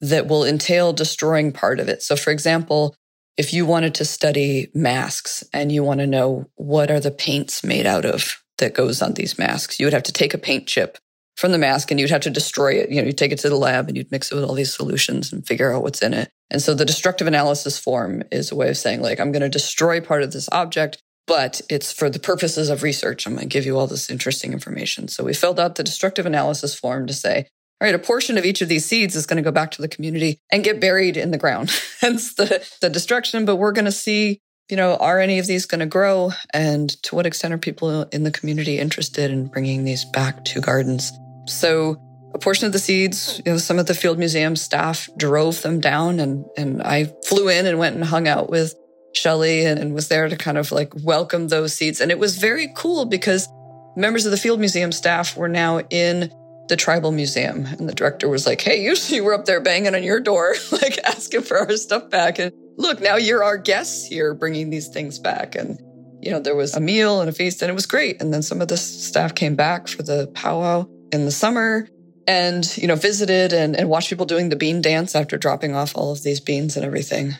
that 0.00 0.26
will 0.26 0.44
entail 0.44 0.92
destroying 0.92 1.52
part 1.52 1.80
of 1.80 1.88
it. 1.88 2.02
So 2.02 2.16
for 2.16 2.30
example, 2.30 2.94
if 3.36 3.52
you 3.52 3.66
wanted 3.66 3.94
to 3.96 4.04
study 4.04 4.70
masks 4.74 5.42
and 5.52 5.72
you 5.72 5.82
want 5.82 6.00
to 6.00 6.06
know 6.06 6.48
what 6.54 6.90
are 6.90 7.00
the 7.00 7.10
paints 7.10 7.64
made 7.64 7.86
out 7.86 8.04
of, 8.04 8.43
that 8.58 8.74
goes 8.74 9.02
on 9.02 9.14
these 9.14 9.38
masks. 9.38 9.78
You 9.78 9.86
would 9.86 9.92
have 9.92 10.02
to 10.04 10.12
take 10.12 10.34
a 10.34 10.38
paint 10.38 10.66
chip 10.66 10.98
from 11.36 11.52
the 11.52 11.58
mask 11.58 11.90
and 11.90 11.98
you'd 11.98 12.10
have 12.10 12.20
to 12.22 12.30
destroy 12.30 12.74
it. 12.74 12.90
You 12.90 13.00
know, 13.00 13.06
you 13.06 13.12
take 13.12 13.32
it 13.32 13.38
to 13.40 13.48
the 13.48 13.56
lab 13.56 13.88
and 13.88 13.96
you'd 13.96 14.12
mix 14.12 14.30
it 14.30 14.36
with 14.36 14.44
all 14.44 14.54
these 14.54 14.72
solutions 14.72 15.32
and 15.32 15.46
figure 15.46 15.72
out 15.72 15.82
what's 15.82 16.02
in 16.02 16.14
it. 16.14 16.30
And 16.50 16.62
so 16.62 16.74
the 16.74 16.84
destructive 16.84 17.26
analysis 17.26 17.78
form 17.78 18.22
is 18.30 18.52
a 18.52 18.56
way 18.56 18.68
of 18.68 18.76
saying, 18.76 19.00
like, 19.00 19.18
I'm 19.18 19.32
going 19.32 19.42
to 19.42 19.48
destroy 19.48 20.00
part 20.00 20.22
of 20.22 20.32
this 20.32 20.48
object, 20.52 20.98
but 21.26 21.60
it's 21.68 21.92
for 21.92 22.08
the 22.08 22.20
purposes 22.20 22.70
of 22.70 22.82
research. 22.82 23.26
I'm 23.26 23.34
going 23.34 23.48
to 23.48 23.52
give 23.52 23.66
you 23.66 23.76
all 23.76 23.86
this 23.86 24.10
interesting 24.10 24.52
information. 24.52 25.08
So 25.08 25.24
we 25.24 25.34
filled 25.34 25.58
out 25.58 25.74
the 25.74 25.82
destructive 25.82 26.26
analysis 26.26 26.78
form 26.78 27.06
to 27.08 27.14
say, 27.14 27.48
all 27.80 27.86
right, 27.86 27.94
a 27.94 27.98
portion 27.98 28.38
of 28.38 28.44
each 28.44 28.62
of 28.62 28.68
these 28.68 28.84
seeds 28.84 29.16
is 29.16 29.26
going 29.26 29.36
to 29.36 29.42
go 29.42 29.50
back 29.50 29.72
to 29.72 29.82
the 29.82 29.88
community 29.88 30.38
and 30.52 30.62
get 30.62 30.80
buried 30.80 31.16
in 31.16 31.32
the 31.32 31.38
ground. 31.38 31.72
Hence 32.00 32.34
the, 32.34 32.64
the 32.80 32.88
destruction. 32.88 33.44
But 33.44 33.56
we're 33.56 33.72
going 33.72 33.84
to 33.86 33.92
see 33.92 34.40
you 34.70 34.76
know, 34.76 34.96
are 34.96 35.20
any 35.20 35.38
of 35.38 35.46
these 35.46 35.66
going 35.66 35.80
to 35.80 35.86
grow? 35.86 36.32
And 36.52 36.90
to 37.04 37.14
what 37.14 37.26
extent 37.26 37.52
are 37.52 37.58
people 37.58 38.02
in 38.04 38.22
the 38.22 38.30
community 38.30 38.78
interested 38.78 39.30
in 39.30 39.46
bringing 39.46 39.84
these 39.84 40.04
back 40.04 40.44
to 40.46 40.60
gardens? 40.60 41.12
So 41.46 42.00
a 42.32 42.38
portion 42.38 42.66
of 42.66 42.72
the 42.72 42.78
seeds, 42.78 43.40
you 43.44 43.52
know, 43.52 43.58
some 43.58 43.78
of 43.78 43.86
the 43.86 43.94
field 43.94 44.18
museum 44.18 44.56
staff 44.56 45.08
drove 45.16 45.62
them 45.62 45.80
down 45.80 46.18
and, 46.18 46.44
and 46.56 46.82
I 46.82 47.12
flew 47.26 47.48
in 47.48 47.66
and 47.66 47.78
went 47.78 47.94
and 47.94 48.04
hung 48.04 48.26
out 48.26 48.48
with 48.48 48.74
Shelly 49.12 49.64
and, 49.64 49.78
and 49.78 49.94
was 49.94 50.08
there 50.08 50.28
to 50.28 50.36
kind 50.36 50.58
of 50.58 50.72
like 50.72 50.92
welcome 51.04 51.48
those 51.48 51.74
seeds. 51.74 52.00
And 52.00 52.10
it 52.10 52.18
was 52.18 52.38
very 52.38 52.72
cool 52.74 53.04
because 53.04 53.48
members 53.96 54.24
of 54.24 54.30
the 54.30 54.36
field 54.36 54.58
museum 54.58 54.92
staff 54.92 55.36
were 55.36 55.48
now 55.48 55.80
in 55.90 56.32
the 56.68 56.76
tribal 56.76 57.12
museum 57.12 57.66
and 57.66 57.88
the 57.88 57.94
director 57.94 58.28
was 58.28 58.46
like, 58.46 58.60
Hey, 58.60 58.82
usually 58.82 59.20
we're 59.20 59.34
up 59.34 59.44
there 59.44 59.60
banging 59.60 59.94
on 59.94 60.02
your 60.02 60.20
door, 60.20 60.54
like 60.72 60.98
asking 61.04 61.42
for 61.42 61.58
our 61.58 61.76
stuff 61.76 62.10
back. 62.10 62.38
And 62.38 62.52
look, 62.76 63.00
now 63.00 63.16
you're 63.16 63.44
our 63.44 63.58
guests 63.58 64.06
here 64.06 64.34
bringing 64.34 64.70
these 64.70 64.88
things 64.88 65.18
back. 65.18 65.54
And, 65.54 65.78
you 66.20 66.30
know, 66.30 66.40
there 66.40 66.56
was 66.56 66.74
a 66.74 66.80
meal 66.80 67.20
and 67.20 67.28
a 67.28 67.32
feast 67.32 67.62
and 67.62 67.70
it 67.70 67.74
was 67.74 67.86
great. 67.86 68.20
And 68.20 68.32
then 68.32 68.42
some 68.42 68.60
of 68.60 68.68
the 68.68 68.76
staff 68.76 69.34
came 69.34 69.56
back 69.56 69.88
for 69.88 70.02
the 70.02 70.28
powwow 70.34 70.86
in 71.12 71.24
the 71.24 71.30
summer 71.30 71.88
and, 72.26 72.76
you 72.78 72.86
know, 72.86 72.96
visited 72.96 73.52
and, 73.52 73.76
and 73.76 73.88
watched 73.88 74.08
people 74.08 74.26
doing 74.26 74.48
the 74.48 74.56
bean 74.56 74.80
dance 74.80 75.14
after 75.14 75.36
dropping 75.36 75.74
off 75.74 75.96
all 75.96 76.12
of 76.12 76.22
these 76.22 76.40
beans 76.40 76.76
and 76.76 76.84
everything. 76.84 77.34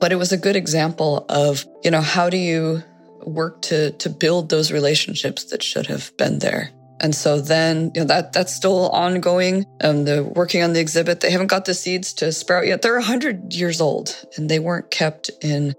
But 0.00 0.12
it 0.12 0.16
was 0.16 0.30
a 0.30 0.36
good 0.36 0.54
example 0.54 1.24
of, 1.28 1.64
you 1.82 1.90
know, 1.90 2.02
how 2.02 2.30
do 2.30 2.36
you 2.36 2.82
work 3.22 3.62
to, 3.62 3.90
to 3.92 4.10
build 4.10 4.48
those 4.48 4.70
relationships 4.70 5.44
that 5.44 5.62
should 5.62 5.86
have 5.86 6.16
been 6.16 6.38
there? 6.38 6.70
And 7.00 7.14
so 7.14 7.40
then, 7.40 7.92
you 7.94 8.00
know, 8.00 8.06
that 8.06 8.32
that's 8.32 8.54
still 8.54 8.88
ongoing. 8.90 9.66
Um, 9.82 10.04
the 10.04 10.24
working 10.24 10.62
on 10.62 10.72
the 10.72 10.80
exhibit, 10.80 11.20
they 11.20 11.30
haven't 11.30 11.46
got 11.46 11.64
the 11.64 11.74
seeds 11.74 12.12
to 12.14 12.32
sprout 12.32 12.66
yet. 12.66 12.82
They're 12.82 12.94
100 12.94 13.54
years 13.54 13.80
old 13.80 14.16
and 14.36 14.48
they 14.48 14.58
weren't 14.58 14.90
kept 14.90 15.30
in 15.42 15.74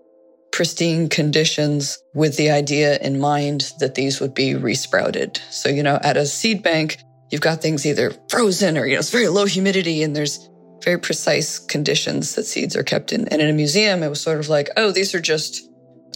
pristine 0.51 1.09
conditions 1.09 1.99
with 2.13 2.37
the 2.37 2.51
idea 2.51 2.97
in 2.99 3.19
mind 3.19 3.71
that 3.79 3.95
these 3.95 4.19
would 4.19 4.33
be 4.33 4.55
resprouted. 4.55 5.39
So, 5.49 5.69
you 5.69 5.83
know, 5.83 5.99
at 6.01 6.17
a 6.17 6.25
seed 6.25 6.63
bank, 6.63 6.97
you've 7.29 7.41
got 7.41 7.61
things 7.61 7.85
either 7.85 8.11
frozen 8.29 8.77
or, 8.77 8.85
you 8.85 8.93
know, 8.93 8.99
it's 8.99 9.11
very 9.11 9.27
low 9.27 9.45
humidity 9.45 10.03
and 10.03 10.15
there's 10.15 10.49
very 10.83 10.99
precise 10.99 11.59
conditions 11.59 12.35
that 12.35 12.45
seeds 12.45 12.75
are 12.75 12.83
kept 12.83 13.11
in. 13.11 13.27
And 13.27 13.41
in 13.41 13.49
a 13.49 13.53
museum, 13.53 14.01
it 14.03 14.09
was 14.09 14.21
sort 14.21 14.39
of 14.39 14.49
like, 14.49 14.69
oh, 14.77 14.91
these 14.91 15.13
are 15.13 15.21
just, 15.21 15.61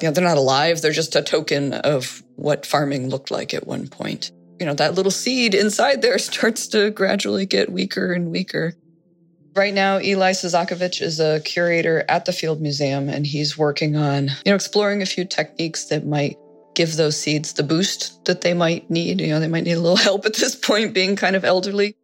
you 0.01 0.07
know, 0.07 0.11
they're 0.11 0.23
not 0.23 0.37
alive. 0.37 0.81
They're 0.81 0.91
just 0.91 1.15
a 1.15 1.21
token 1.21 1.73
of 1.73 2.23
what 2.35 2.65
farming 2.65 3.09
looked 3.09 3.29
like 3.29 3.53
at 3.53 3.67
one 3.67 3.87
point 3.87 4.31
you 4.59 4.65
know, 4.65 4.73
that 4.75 4.95
little 4.95 5.11
seed 5.11 5.53
inside 5.53 6.01
there 6.01 6.17
starts 6.19 6.67
to 6.67 6.91
gradually 6.91 7.45
get 7.45 7.71
weaker 7.71 8.13
and 8.13 8.31
weaker. 8.31 8.73
Right 9.55 9.73
now, 9.73 9.99
Eli 9.99 10.31
Szakovich 10.31 11.01
is 11.01 11.19
a 11.19 11.39
curator 11.41 12.03
at 12.09 12.25
the 12.25 12.33
Field 12.33 12.59
Museum, 12.59 13.07
and 13.07 13.25
he's 13.25 13.55
working 13.55 13.95
on, 13.95 14.29
you 14.45 14.51
know, 14.51 14.55
exploring 14.55 15.03
a 15.03 15.05
few 15.05 15.25
techniques 15.25 15.85
that 15.85 16.07
might 16.07 16.37
give 16.73 16.95
those 16.95 17.19
seeds 17.19 17.53
the 17.53 17.61
boost 17.61 18.25
that 18.25 18.41
they 18.41 18.55
might 18.55 18.89
need. 18.89 19.21
You 19.21 19.27
know, 19.27 19.39
they 19.39 19.47
might 19.47 19.63
need 19.63 19.73
a 19.73 19.79
little 19.79 19.95
help 20.09 20.25
at 20.25 20.35
this 20.35 20.55
point, 20.55 20.93
being 20.93 21.15
kind 21.15 21.35
of 21.35 21.45
elderly. 21.45 21.95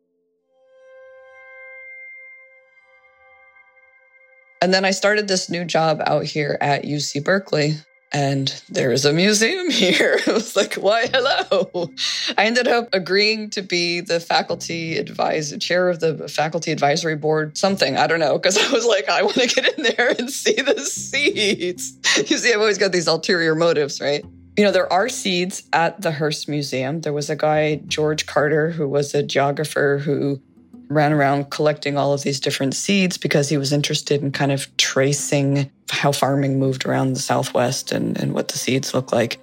And 4.62 4.74
then 4.74 4.86
I 4.86 4.92
started 4.92 5.28
this 5.28 5.50
new 5.50 5.64
job 5.64 6.02
out 6.06 6.26
here 6.26 6.58
at 6.60 6.84
UC 6.84 7.24
Berkeley 7.24 7.78
and 8.12 8.62
there's 8.70 9.06
a 9.06 9.14
museum 9.14 9.70
here. 9.72 10.20
it 10.26 10.34
was 10.34 10.56
like, 10.56 10.76
why, 10.76 11.08
hello. 11.08 11.92
I 12.38 12.46
ended 12.46 12.68
up 12.68 12.90
agreeing 12.94 13.50
to 13.52 13.62
be 13.62 14.02
the 14.02 14.20
faculty 14.20 14.98
advisor, 14.98 15.58
chair 15.58 15.90
of 15.90 16.00
the 16.00 16.28
faculty 16.28 16.72
advisory 16.72 17.16
board, 17.16 17.58
something, 17.58 17.98
I 17.98 18.08
don't 18.08 18.20
know, 18.20 18.38
because 18.38 18.58
I 18.58 18.72
was 18.72 18.86
like, 18.86 19.10
I 19.10 19.24
want 19.24 19.36
to 19.36 19.48
get 19.48 19.78
in 19.78 19.84
there 19.84 20.16
and 20.18 20.30
see 20.30 20.54
the 20.54 20.80
seeds. 20.80 21.98
you 22.30 22.38
see, 22.38 22.54
I've 22.54 22.60
always 22.60 22.78
got 22.78 22.92
these 22.92 23.08
ulterior 23.08 23.56
motives, 23.56 24.02
right? 24.02 24.26
You 24.58 24.66
know, 24.66 24.72
there 24.72 24.92
are 24.92 25.08
seeds 25.08 25.64
at 25.72 26.02
the 26.02 26.12
Hearst 26.12 26.50
Museum. 26.50 27.02
There 27.02 27.14
was 27.14 27.30
a 27.30 27.36
guy, 27.36 27.78
George 27.88 28.26
Carter, 28.26 28.72
who 28.72 28.90
was 28.90 29.14
a 29.14 29.24
geographer 29.24 30.00
who 30.00 30.42
ran 30.90 31.14
around 31.14 31.52
collecting 31.52 31.98
all 31.98 32.14
of 32.14 32.24
these 32.24 32.40
different 32.40 32.76
seeds 32.76 33.18
because 33.18 33.48
he 33.48 33.58
was 33.58 33.72
interested 33.72 34.22
in 34.22 34.32
kind 34.32 34.52
of 34.52 34.76
tracing 34.78 35.70
how 35.90 36.12
farming 36.12 36.60
moved 36.60 36.86
around 36.86 37.14
the 37.14 37.20
Southwest 37.20 37.92
and, 37.92 38.18
and 38.20 38.34
what 38.34 38.50
the 38.50 38.58
seeds 38.58 38.94
look 38.94 39.12
like. 39.12 39.40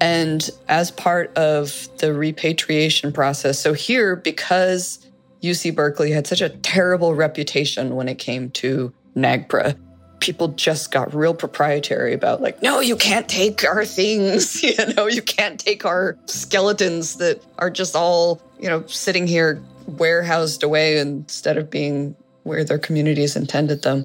And 0.00 0.48
as 0.68 0.92
part 0.92 1.36
of 1.36 1.88
the 1.98 2.14
repatriation 2.14 3.12
process, 3.12 3.58
so 3.58 3.72
here, 3.72 4.14
because 4.14 5.04
UC 5.42 5.74
Berkeley 5.74 6.12
had 6.12 6.26
such 6.26 6.40
a 6.40 6.48
terrible 6.48 7.14
reputation 7.14 7.96
when 7.96 8.08
it 8.08 8.18
came 8.18 8.50
to 8.50 8.92
NAGPRA, 9.16 9.76
people 10.20 10.48
just 10.48 10.92
got 10.92 11.12
real 11.14 11.34
proprietary 11.34 12.12
about 12.12 12.40
like, 12.40 12.62
no, 12.62 12.78
you 12.78 12.94
can't 12.94 13.28
take 13.28 13.64
our 13.64 13.84
things. 13.84 14.62
You 14.70 14.94
know, 14.94 15.06
you 15.06 15.22
can't 15.22 15.58
take 15.58 15.84
our 15.84 16.16
skeletons 16.26 17.16
that 17.16 17.42
are 17.58 17.70
just 17.70 17.96
all, 17.96 18.40
you 18.60 18.68
know, 18.68 18.86
sitting 18.86 19.26
here 19.26 19.60
warehoused 19.98 20.62
away 20.62 20.98
instead 20.98 21.56
of 21.56 21.70
being 21.70 22.16
where 22.42 22.64
their 22.64 22.78
communities 22.78 23.36
intended 23.36 23.82
them. 23.82 24.04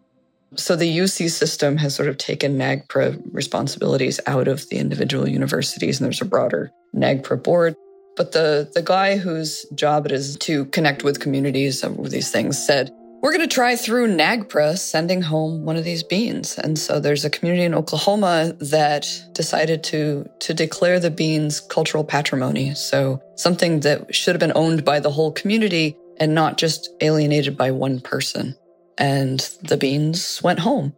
So 0.56 0.76
the 0.76 0.98
UC 0.98 1.30
system 1.32 1.78
has 1.78 1.96
sort 1.96 2.08
of 2.08 2.18
taken 2.18 2.58
NAGPRA 2.58 3.22
responsibilities 3.32 4.20
out 4.26 4.48
of 4.48 4.70
the 4.70 4.78
individual 4.78 5.28
universities, 5.28 6.00
and 6.00 6.06
there's 6.06 6.22
a 6.22 6.26
broader 6.26 6.72
NAGPRA 6.96 7.44
board. 7.44 7.76
But 8.16 8.32
the, 8.32 8.70
the 8.74 8.82
guy 8.82 9.18
whose 9.18 9.66
job 9.76 10.06
it 10.06 10.12
is 10.14 10.38
to 10.38 10.66
connect 10.66 11.04
with 11.04 11.20
communities 11.20 11.84
over 11.84 12.08
these 12.08 12.32
things 12.32 12.64
said, 12.64 12.92
we're 13.26 13.32
going 13.32 13.50
to 13.50 13.52
try 13.52 13.76
through 13.76 14.16
NAGPRA 14.16 14.78
sending 14.78 15.20
home 15.20 15.66
one 15.66 15.78
of 15.78 15.84
these 15.84 16.04
beans. 16.04 16.60
And 16.60 16.78
so 16.78 17.00
there's 17.00 17.26
a 17.26 17.30
community 17.32 17.64
in 17.64 17.74
Oklahoma 17.74 18.56
that 18.60 19.08
decided 19.34 19.84
to, 19.86 20.30
to 20.42 20.54
declare 20.54 21.00
the 21.00 21.10
beans 21.10 21.60
cultural 21.60 22.04
patrimony. 22.04 22.76
So 22.76 23.20
something 23.36 23.80
that 23.80 24.14
should 24.14 24.36
have 24.36 24.40
been 24.40 24.52
owned 24.54 24.86
by 24.86 25.00
the 25.00 25.10
whole 25.10 25.32
community 25.32 25.98
and 26.20 26.36
not 26.36 26.60
just 26.60 26.92
alienated 27.02 27.58
by 27.58 27.72
one 27.72 28.00
person. 28.00 28.56
And 28.96 29.40
the 29.64 29.78
beans 29.78 30.40
went 30.44 30.60
home. 30.60 30.94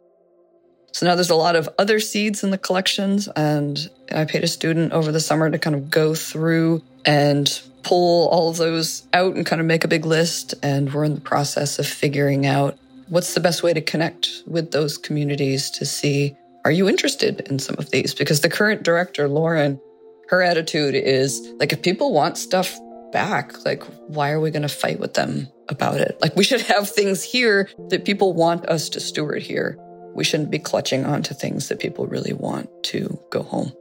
So 0.92 1.06
now 1.06 1.16
there's 1.16 1.30
a 1.30 1.36
lot 1.36 1.56
of 1.56 1.70
other 1.80 2.02
seeds 2.02 2.44
in 2.44 2.52
the 2.52 2.58
collections. 2.58 3.30
And 3.38 3.80
I 4.14 4.26
paid 4.26 4.44
a 4.44 4.48
student 4.48 4.92
over 4.92 5.14
the 5.14 5.22
summer 5.22 5.50
to 5.50 5.58
kind 5.58 5.78
of 5.78 5.90
go 5.90 6.14
through 6.14 6.84
and 7.06 7.48
pull 7.88 8.28
all 8.30 8.50
of 8.50 8.58
those 8.58 9.08
out 9.14 9.36
and 9.36 9.46
kind 9.46 9.62
of 9.62 9.66
make 9.66 9.86
a 9.86 9.88
big 9.88 10.06
list. 10.06 10.54
And 10.62 10.94
we're 10.94 11.06
in 11.06 11.16
the 11.16 11.22
process 11.22 11.80
of 11.80 11.88
figuring 11.88 12.46
out 12.46 12.78
what's 13.08 13.34
the 13.34 13.40
best 13.40 13.64
way 13.64 13.74
to 13.74 13.82
connect 13.82 14.44
with 14.46 14.72
those 14.72 14.98
communities 14.98 15.70
to 15.72 15.86
see 15.86 16.36
are 16.66 16.72
you 16.72 16.90
interested 16.90 17.40
in 17.50 17.60
some 17.60 17.78
of 17.80 17.92
these? 17.92 18.14
Because 18.14 18.42
the 18.42 18.50
current 18.50 18.84
director, 18.84 19.30
Lauren, 19.30 19.80
her 20.28 20.42
attitude 20.42 20.96
is 20.96 21.40
like, 21.60 21.72
if 21.72 21.82
people 21.82 22.12
want 22.12 22.38
stuff 22.38 22.78
back, 23.14 23.64
like, 23.64 23.84
why 24.08 24.32
are 24.32 24.42
we 24.42 24.52
going 24.52 24.64
to 24.64 24.68
fight 24.68 25.00
with 25.00 25.14
them 25.14 25.48
about 25.70 26.02
it? 26.02 26.18
Like, 26.20 26.36
we 26.36 26.44
should 26.44 26.60
have 26.74 26.90
things 26.90 27.24
here 27.24 27.70
that 27.88 28.04
people 28.04 28.34
want 28.34 28.66
us 28.66 28.90
to 28.90 29.00
steward 29.00 29.44
here. 29.44 29.78
We 30.14 30.26
shouldn't 30.26 30.52
be 30.52 30.60
clutching 30.60 31.06
onto 31.06 31.34
things 31.34 31.70
that 31.70 31.80
people 31.80 32.06
really 32.06 32.34
want 32.34 32.70
to 32.86 33.18
go 33.32 33.44
home. 33.44 33.72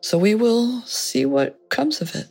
So 0.00 0.16
we 0.16 0.36
will 0.36 0.82
see 0.82 1.26
what 1.26 1.58
comes 1.68 2.00
of 2.00 2.14
it. 2.14 2.26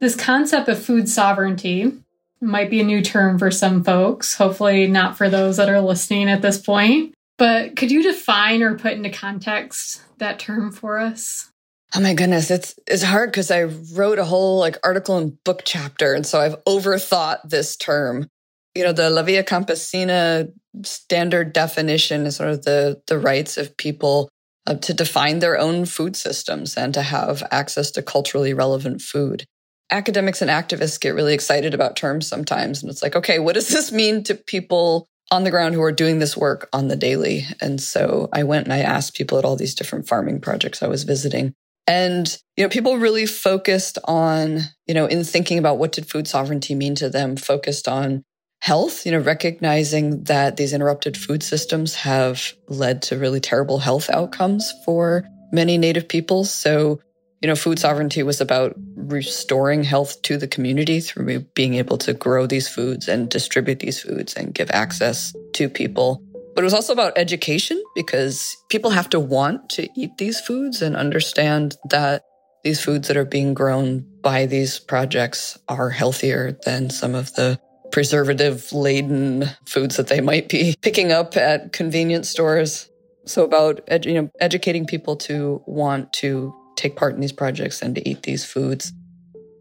This 0.00 0.16
concept 0.16 0.68
of 0.68 0.82
food 0.82 1.08
sovereignty 1.08 1.92
might 2.40 2.70
be 2.70 2.80
a 2.80 2.84
new 2.84 3.02
term 3.02 3.38
for 3.38 3.50
some 3.50 3.84
folks, 3.84 4.34
hopefully, 4.34 4.86
not 4.86 5.18
for 5.18 5.28
those 5.28 5.58
that 5.58 5.68
are 5.68 5.80
listening 5.80 6.30
at 6.30 6.40
this 6.40 6.58
point. 6.58 7.14
But 7.36 7.76
could 7.76 7.90
you 7.90 8.02
define 8.02 8.62
or 8.62 8.78
put 8.78 8.94
into 8.94 9.10
context 9.10 10.02
that 10.18 10.38
term 10.38 10.72
for 10.72 10.98
us? 10.98 11.50
Oh 11.94 12.00
my 12.00 12.14
goodness, 12.14 12.50
it's 12.50 12.74
it's 12.86 13.02
hard 13.02 13.30
because 13.30 13.50
I 13.50 13.64
wrote 13.64 14.18
a 14.18 14.24
whole 14.24 14.58
like 14.58 14.78
article 14.84 15.18
and 15.18 15.42
book 15.44 15.62
chapter, 15.64 16.14
and 16.14 16.24
so 16.24 16.40
I've 16.40 16.62
overthought 16.64 17.48
this 17.48 17.76
term. 17.76 18.28
You 18.74 18.84
know, 18.84 18.92
the 18.92 19.10
La 19.10 19.22
Via 19.22 19.42
Campesina 19.42 20.52
standard 20.84 21.52
definition 21.52 22.26
is 22.26 22.36
sort 22.36 22.50
of 22.50 22.62
the 22.64 23.02
the 23.06 23.18
rights 23.18 23.58
of 23.58 23.76
people 23.76 24.30
uh, 24.66 24.76
to 24.76 24.94
define 24.94 25.40
their 25.40 25.58
own 25.58 25.84
food 25.84 26.16
systems 26.16 26.76
and 26.76 26.94
to 26.94 27.02
have 27.02 27.42
access 27.50 27.90
to 27.92 28.02
culturally 28.02 28.54
relevant 28.54 29.02
food 29.02 29.46
academics 29.90 30.42
and 30.42 30.50
activists 30.50 31.00
get 31.00 31.14
really 31.14 31.34
excited 31.34 31.74
about 31.74 31.96
terms 31.96 32.26
sometimes. 32.26 32.82
And 32.82 32.90
it's 32.90 33.02
like, 33.02 33.16
okay, 33.16 33.38
what 33.38 33.54
does 33.54 33.68
this 33.72 33.92
mean 33.92 34.22
to 34.24 34.34
people 34.34 35.06
on 35.30 35.44
the 35.44 35.50
ground 35.50 35.74
who 35.74 35.82
are 35.82 35.92
doing 35.92 36.18
this 36.18 36.36
work 36.36 36.68
on 36.72 36.88
the 36.88 36.96
daily? 36.96 37.46
And 37.60 37.80
so 37.80 38.28
I 38.32 38.44
went 38.44 38.64
and 38.64 38.72
I 38.72 38.80
asked 38.80 39.14
people 39.14 39.38
at 39.38 39.44
all 39.44 39.56
these 39.56 39.74
different 39.74 40.08
farming 40.08 40.40
projects 40.40 40.82
I 40.82 40.88
was 40.88 41.04
visiting. 41.04 41.54
And, 41.86 42.38
you 42.56 42.64
know, 42.64 42.68
people 42.68 42.98
really 42.98 43.26
focused 43.26 43.98
on, 44.04 44.60
you 44.86 44.94
know, 44.94 45.06
in 45.06 45.24
thinking 45.24 45.58
about 45.58 45.78
what 45.78 45.92
did 45.92 46.08
food 46.08 46.28
sovereignty 46.28 46.74
mean 46.74 46.94
to 46.96 47.10
them, 47.10 47.36
focused 47.36 47.88
on 47.88 48.22
health, 48.60 49.06
you 49.06 49.12
know, 49.12 49.18
recognizing 49.18 50.24
that 50.24 50.56
these 50.56 50.72
interrupted 50.72 51.16
food 51.16 51.42
systems 51.42 51.94
have 51.94 52.52
led 52.68 53.02
to 53.02 53.18
really 53.18 53.40
terrible 53.40 53.78
health 53.78 54.10
outcomes 54.10 54.72
for 54.84 55.24
many 55.50 55.78
Native 55.78 56.08
peoples. 56.08 56.50
So 56.50 57.00
you 57.40 57.48
know, 57.48 57.56
food 57.56 57.78
sovereignty 57.78 58.22
was 58.22 58.40
about 58.40 58.74
restoring 58.96 59.82
health 59.82 60.20
to 60.22 60.36
the 60.36 60.46
community 60.46 61.00
through 61.00 61.40
being 61.54 61.74
able 61.74 61.96
to 61.98 62.12
grow 62.12 62.46
these 62.46 62.68
foods 62.68 63.08
and 63.08 63.30
distribute 63.30 63.80
these 63.80 64.00
foods 64.00 64.34
and 64.34 64.54
give 64.54 64.70
access 64.70 65.34
to 65.54 65.68
people. 65.68 66.22
But 66.54 66.62
it 66.62 66.64
was 66.64 66.74
also 66.74 66.92
about 66.92 67.16
education 67.16 67.82
because 67.94 68.56
people 68.68 68.90
have 68.90 69.08
to 69.10 69.20
want 69.20 69.70
to 69.70 69.88
eat 69.96 70.18
these 70.18 70.38
foods 70.40 70.82
and 70.82 70.96
understand 70.96 71.76
that 71.88 72.22
these 72.62 72.82
foods 72.82 73.08
that 73.08 73.16
are 73.16 73.24
being 73.24 73.54
grown 73.54 74.04
by 74.20 74.44
these 74.44 74.78
projects 74.78 75.58
are 75.68 75.88
healthier 75.88 76.58
than 76.66 76.90
some 76.90 77.14
of 77.14 77.34
the 77.34 77.58
preservative 77.90 78.70
laden 78.72 79.46
foods 79.66 79.96
that 79.96 80.08
they 80.08 80.20
might 80.20 80.48
be 80.48 80.76
picking 80.82 81.10
up 81.10 81.36
at 81.38 81.72
convenience 81.72 82.28
stores. 82.28 82.90
So 83.24 83.44
about 83.44 84.04
you 84.04 84.14
know 84.14 84.30
educating 84.40 84.86
people 84.86 85.16
to 85.16 85.62
want 85.66 86.12
to 86.14 86.54
take 86.80 86.96
part 86.96 87.14
in 87.14 87.20
these 87.20 87.32
projects 87.32 87.82
and 87.82 87.94
to 87.94 88.08
eat 88.08 88.22
these 88.22 88.44
foods. 88.44 88.92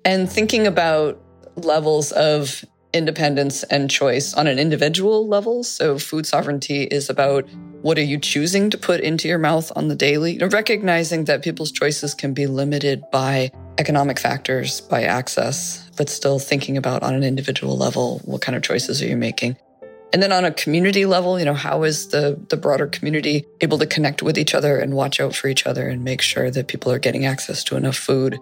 And 0.05 0.29
thinking 0.29 0.65
about 0.65 1.21
levels 1.55 2.11
of 2.13 2.63
independence 2.93 3.63
and 3.63 3.89
choice 3.89 4.33
on 4.33 4.47
an 4.47 4.57
individual 4.57 5.27
level. 5.27 5.63
So, 5.63 5.99
food 5.99 6.25
sovereignty 6.25 6.83
is 6.83 7.09
about 7.09 7.47
what 7.81 7.97
are 7.97 8.03
you 8.03 8.17
choosing 8.17 8.69
to 8.71 8.77
put 8.77 8.99
into 8.99 9.27
your 9.27 9.37
mouth 9.37 9.71
on 9.75 9.87
the 9.87 9.95
daily? 9.95 10.33
You 10.33 10.39
know, 10.39 10.47
recognizing 10.47 11.25
that 11.25 11.43
people's 11.43 11.71
choices 11.71 12.13
can 12.13 12.33
be 12.33 12.47
limited 12.47 13.03
by 13.11 13.51
economic 13.77 14.19
factors, 14.19 14.81
by 14.81 15.03
access, 15.03 15.89
but 15.97 16.09
still 16.09 16.39
thinking 16.39 16.77
about 16.77 17.03
on 17.03 17.13
an 17.13 17.23
individual 17.23 17.77
level 17.77 18.21
what 18.25 18.41
kind 18.41 18.55
of 18.55 18.63
choices 18.63 19.01
are 19.01 19.07
you 19.07 19.17
making? 19.17 19.55
And 20.11 20.23
then 20.23 20.31
on 20.31 20.43
a 20.43 20.51
community 20.51 21.05
level, 21.05 21.37
you 21.37 21.45
know, 21.45 21.53
how 21.53 21.83
is 21.83 22.07
the, 22.07 22.39
the 22.49 22.57
broader 22.57 22.87
community 22.87 23.45
able 23.61 23.77
to 23.77 23.85
connect 23.85 24.23
with 24.23 24.37
each 24.37 24.55
other 24.55 24.77
and 24.77 24.95
watch 24.95 25.19
out 25.19 25.35
for 25.35 25.47
each 25.47 25.67
other 25.67 25.87
and 25.87 26.03
make 26.03 26.21
sure 26.21 26.49
that 26.49 26.67
people 26.67 26.91
are 26.91 26.99
getting 26.99 27.25
access 27.25 27.63
to 27.65 27.77
enough 27.77 27.97
food? 27.97 28.39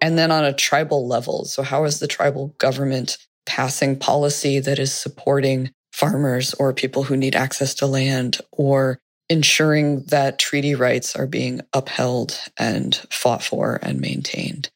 And 0.00 0.18
then 0.18 0.30
on 0.30 0.44
a 0.44 0.52
tribal 0.52 1.06
level, 1.06 1.44
so 1.44 1.62
how 1.62 1.84
is 1.84 1.98
the 1.98 2.06
tribal 2.06 2.48
government 2.58 3.18
passing 3.46 3.98
policy 3.98 4.60
that 4.60 4.78
is 4.78 4.94
supporting 4.94 5.70
farmers 5.92 6.54
or 6.54 6.72
people 6.72 7.04
who 7.04 7.16
need 7.16 7.36
access 7.36 7.74
to 7.74 7.86
land 7.86 8.38
or 8.50 8.98
ensuring 9.28 10.04
that 10.04 10.38
treaty 10.38 10.74
rights 10.74 11.16
are 11.16 11.26
being 11.26 11.60
upheld 11.72 12.38
and 12.58 12.96
fought 13.10 13.42
for 13.42 13.78
and 13.82 14.00
maintained? 14.00 14.70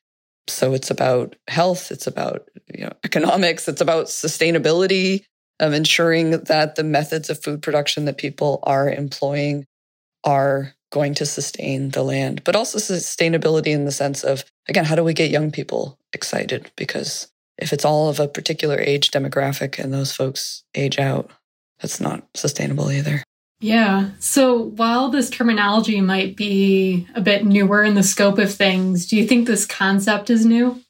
So 0.46 0.74
it's 0.74 0.90
about 0.90 1.36
health, 1.46 1.90
it's 1.90 2.06
about 2.06 2.48
you 2.74 2.84
know, 2.84 2.92
economics, 3.04 3.68
it's 3.68 3.80
about 3.80 4.06
sustainability, 4.06 5.24
of 5.60 5.72
ensuring 5.72 6.30
that 6.30 6.76
the 6.76 6.84
methods 6.84 7.30
of 7.30 7.42
food 7.42 7.62
production 7.62 8.04
that 8.04 8.18
people 8.18 8.60
are 8.62 8.90
employing 8.90 9.66
are 10.24 10.74
going 10.90 11.14
to 11.14 11.26
sustain 11.26 11.90
the 11.90 12.02
land, 12.02 12.42
but 12.44 12.56
also 12.56 12.78
sustainability 12.78 13.68
in 13.68 13.84
the 13.84 13.92
sense 13.92 14.24
of, 14.24 14.44
again, 14.68 14.84
how 14.84 14.94
do 14.94 15.04
we 15.04 15.14
get 15.14 15.30
young 15.30 15.50
people 15.50 15.98
excited? 16.12 16.70
Because 16.76 17.28
if 17.58 17.72
it's 17.72 17.84
all 17.84 18.08
of 18.08 18.20
a 18.20 18.28
particular 18.28 18.78
age 18.78 19.10
demographic 19.10 19.78
and 19.78 19.92
those 19.92 20.12
folks 20.12 20.64
age 20.74 20.98
out, 20.98 21.30
that's 21.80 22.00
not 22.00 22.26
sustainable 22.34 22.90
either. 22.90 23.22
Yeah. 23.60 24.10
So 24.20 24.62
while 24.62 25.08
this 25.08 25.30
terminology 25.30 26.00
might 26.00 26.36
be 26.36 27.08
a 27.14 27.20
bit 27.20 27.44
newer 27.44 27.82
in 27.82 27.94
the 27.94 28.02
scope 28.02 28.38
of 28.38 28.54
things, 28.54 29.06
do 29.06 29.16
you 29.16 29.26
think 29.26 29.46
this 29.46 29.66
concept 29.66 30.30
is 30.30 30.46
new? 30.46 30.80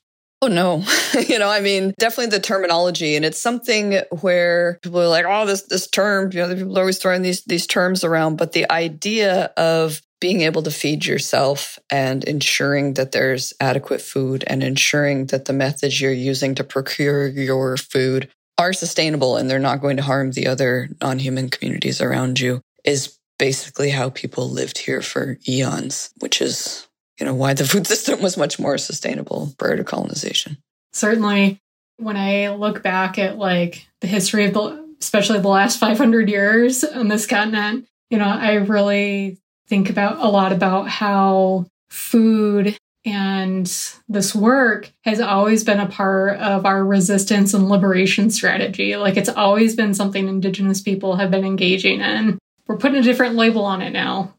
Oh 0.40 0.48
no. 0.48 0.84
you 1.28 1.38
know, 1.38 1.48
I 1.48 1.60
mean, 1.60 1.94
definitely 1.98 2.30
the 2.36 2.40
terminology 2.40 3.16
and 3.16 3.24
it's 3.24 3.40
something 3.40 4.00
where 4.20 4.78
people 4.82 5.00
are 5.00 5.08
like, 5.08 5.26
"Oh, 5.26 5.46
this 5.46 5.62
this 5.62 5.88
term, 5.88 6.30
you 6.32 6.40
know, 6.40 6.54
people 6.54 6.76
are 6.78 6.82
always 6.82 6.98
throwing 6.98 7.22
these 7.22 7.42
these 7.44 7.66
terms 7.66 8.04
around, 8.04 8.36
but 8.36 8.52
the 8.52 8.70
idea 8.70 9.46
of 9.56 10.00
being 10.20 10.42
able 10.42 10.62
to 10.62 10.70
feed 10.70 11.06
yourself 11.06 11.78
and 11.90 12.24
ensuring 12.24 12.94
that 12.94 13.12
there's 13.12 13.52
adequate 13.60 14.00
food 14.00 14.44
and 14.46 14.62
ensuring 14.62 15.26
that 15.26 15.44
the 15.44 15.52
methods 15.52 16.00
you're 16.00 16.12
using 16.12 16.54
to 16.56 16.64
procure 16.64 17.28
your 17.28 17.76
food 17.76 18.28
are 18.58 18.72
sustainable 18.72 19.36
and 19.36 19.48
they're 19.48 19.60
not 19.60 19.80
going 19.80 19.96
to 19.96 20.02
harm 20.02 20.32
the 20.32 20.48
other 20.48 20.88
non-human 21.00 21.48
communities 21.48 22.00
around 22.00 22.40
you 22.40 22.60
is 22.84 23.16
basically 23.38 23.90
how 23.90 24.10
people 24.10 24.50
lived 24.50 24.78
here 24.78 25.00
for 25.00 25.38
eons, 25.48 26.10
which 26.18 26.42
is 26.42 26.87
you 27.18 27.26
know, 27.26 27.34
why 27.34 27.54
the 27.54 27.64
food 27.64 27.86
system 27.88 28.20
was 28.22 28.36
much 28.36 28.58
more 28.58 28.78
sustainable 28.78 29.52
prior 29.58 29.76
to 29.76 29.84
colonization. 29.84 30.58
Certainly. 30.92 31.60
When 31.98 32.16
I 32.16 32.50
look 32.50 32.82
back 32.82 33.18
at 33.18 33.38
like 33.38 33.86
the 34.00 34.06
history 34.06 34.44
of 34.46 34.54
the, 34.54 34.94
especially 35.00 35.40
the 35.40 35.48
last 35.48 35.80
500 35.80 36.28
years 36.28 36.84
on 36.84 37.08
this 37.08 37.26
continent, 37.26 37.88
you 38.08 38.18
know, 38.18 38.28
I 38.28 38.54
really 38.54 39.38
think 39.68 39.90
about 39.90 40.18
a 40.18 40.28
lot 40.28 40.52
about 40.52 40.88
how 40.88 41.66
food 41.90 42.76
and 43.04 43.66
this 44.08 44.34
work 44.34 44.92
has 45.04 45.20
always 45.20 45.64
been 45.64 45.80
a 45.80 45.88
part 45.88 46.38
of 46.38 46.66
our 46.66 46.84
resistance 46.84 47.54
and 47.54 47.68
liberation 47.68 48.30
strategy. 48.30 48.96
Like 48.96 49.16
it's 49.16 49.28
always 49.28 49.74
been 49.74 49.94
something 49.94 50.28
Indigenous 50.28 50.80
people 50.80 51.16
have 51.16 51.30
been 51.30 51.44
engaging 51.44 52.00
in. 52.00 52.38
We're 52.66 52.76
putting 52.76 52.98
a 52.98 53.02
different 53.02 53.34
label 53.34 53.64
on 53.64 53.82
it 53.82 53.90
now. 53.90 54.34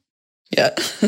Yeah. 0.50 0.70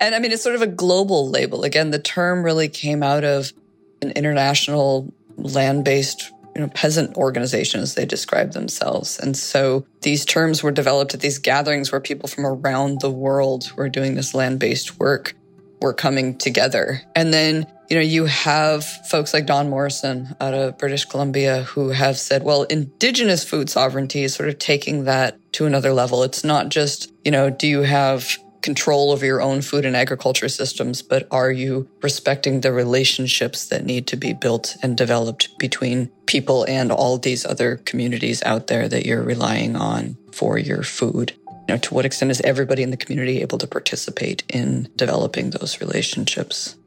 and 0.00 0.14
I 0.14 0.18
mean, 0.18 0.32
it's 0.32 0.42
sort 0.42 0.54
of 0.54 0.62
a 0.62 0.66
global 0.66 1.28
label. 1.28 1.64
Again, 1.64 1.90
the 1.90 1.98
term 1.98 2.42
really 2.42 2.68
came 2.68 3.02
out 3.02 3.24
of 3.24 3.52
an 4.00 4.10
international 4.12 5.12
land 5.36 5.84
based 5.84 6.32
you 6.54 6.60
know, 6.60 6.68
peasant 6.68 7.16
organizations, 7.16 7.94
they 7.94 8.04
describe 8.04 8.52
themselves. 8.52 9.18
And 9.18 9.36
so 9.36 9.86
these 10.02 10.24
terms 10.24 10.62
were 10.62 10.70
developed 10.70 11.14
at 11.14 11.20
these 11.20 11.38
gatherings 11.38 11.90
where 11.90 12.00
people 12.00 12.28
from 12.28 12.46
around 12.46 13.00
the 13.00 13.10
world 13.10 13.72
were 13.76 13.88
doing 13.88 14.14
this 14.14 14.34
land 14.34 14.60
based 14.60 14.98
work 14.98 15.34
were 15.80 15.94
coming 15.94 16.36
together. 16.36 17.02
And 17.16 17.32
then, 17.32 17.66
you 17.92 17.98
know, 17.98 18.04
you 18.04 18.24
have 18.24 18.86
folks 19.10 19.34
like 19.34 19.44
Dawn 19.44 19.68
Morrison 19.68 20.34
out 20.40 20.54
of 20.54 20.78
British 20.78 21.04
Columbia 21.04 21.64
who 21.64 21.90
have 21.90 22.16
said, 22.16 22.42
well, 22.42 22.62
indigenous 22.62 23.44
food 23.44 23.68
sovereignty 23.68 24.22
is 24.22 24.34
sort 24.34 24.48
of 24.48 24.58
taking 24.58 25.04
that 25.04 25.38
to 25.52 25.66
another 25.66 25.92
level. 25.92 26.22
It's 26.22 26.42
not 26.42 26.70
just, 26.70 27.12
you 27.22 27.30
know, 27.30 27.50
do 27.50 27.66
you 27.66 27.82
have 27.82 28.38
control 28.62 29.10
over 29.10 29.26
your 29.26 29.42
own 29.42 29.60
food 29.60 29.84
and 29.84 29.94
agriculture 29.94 30.48
systems, 30.48 31.02
but 31.02 31.28
are 31.30 31.52
you 31.52 31.86
respecting 32.00 32.62
the 32.62 32.72
relationships 32.72 33.66
that 33.66 33.84
need 33.84 34.06
to 34.06 34.16
be 34.16 34.32
built 34.32 34.74
and 34.82 34.96
developed 34.96 35.50
between 35.58 36.10
people 36.24 36.64
and 36.64 36.90
all 36.90 37.18
these 37.18 37.44
other 37.44 37.76
communities 37.84 38.42
out 38.44 38.68
there 38.68 38.88
that 38.88 39.04
you're 39.04 39.22
relying 39.22 39.76
on 39.76 40.16
for 40.32 40.56
your 40.56 40.82
food? 40.82 41.34
You 41.68 41.74
know, 41.74 41.76
to 41.76 41.92
what 41.92 42.06
extent 42.06 42.30
is 42.30 42.40
everybody 42.40 42.82
in 42.82 42.90
the 42.90 42.96
community 42.96 43.42
able 43.42 43.58
to 43.58 43.66
participate 43.66 44.44
in 44.48 44.88
developing 44.96 45.50
those 45.50 45.78
relationships? 45.82 46.78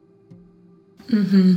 Mm-hmm. 1.08 1.56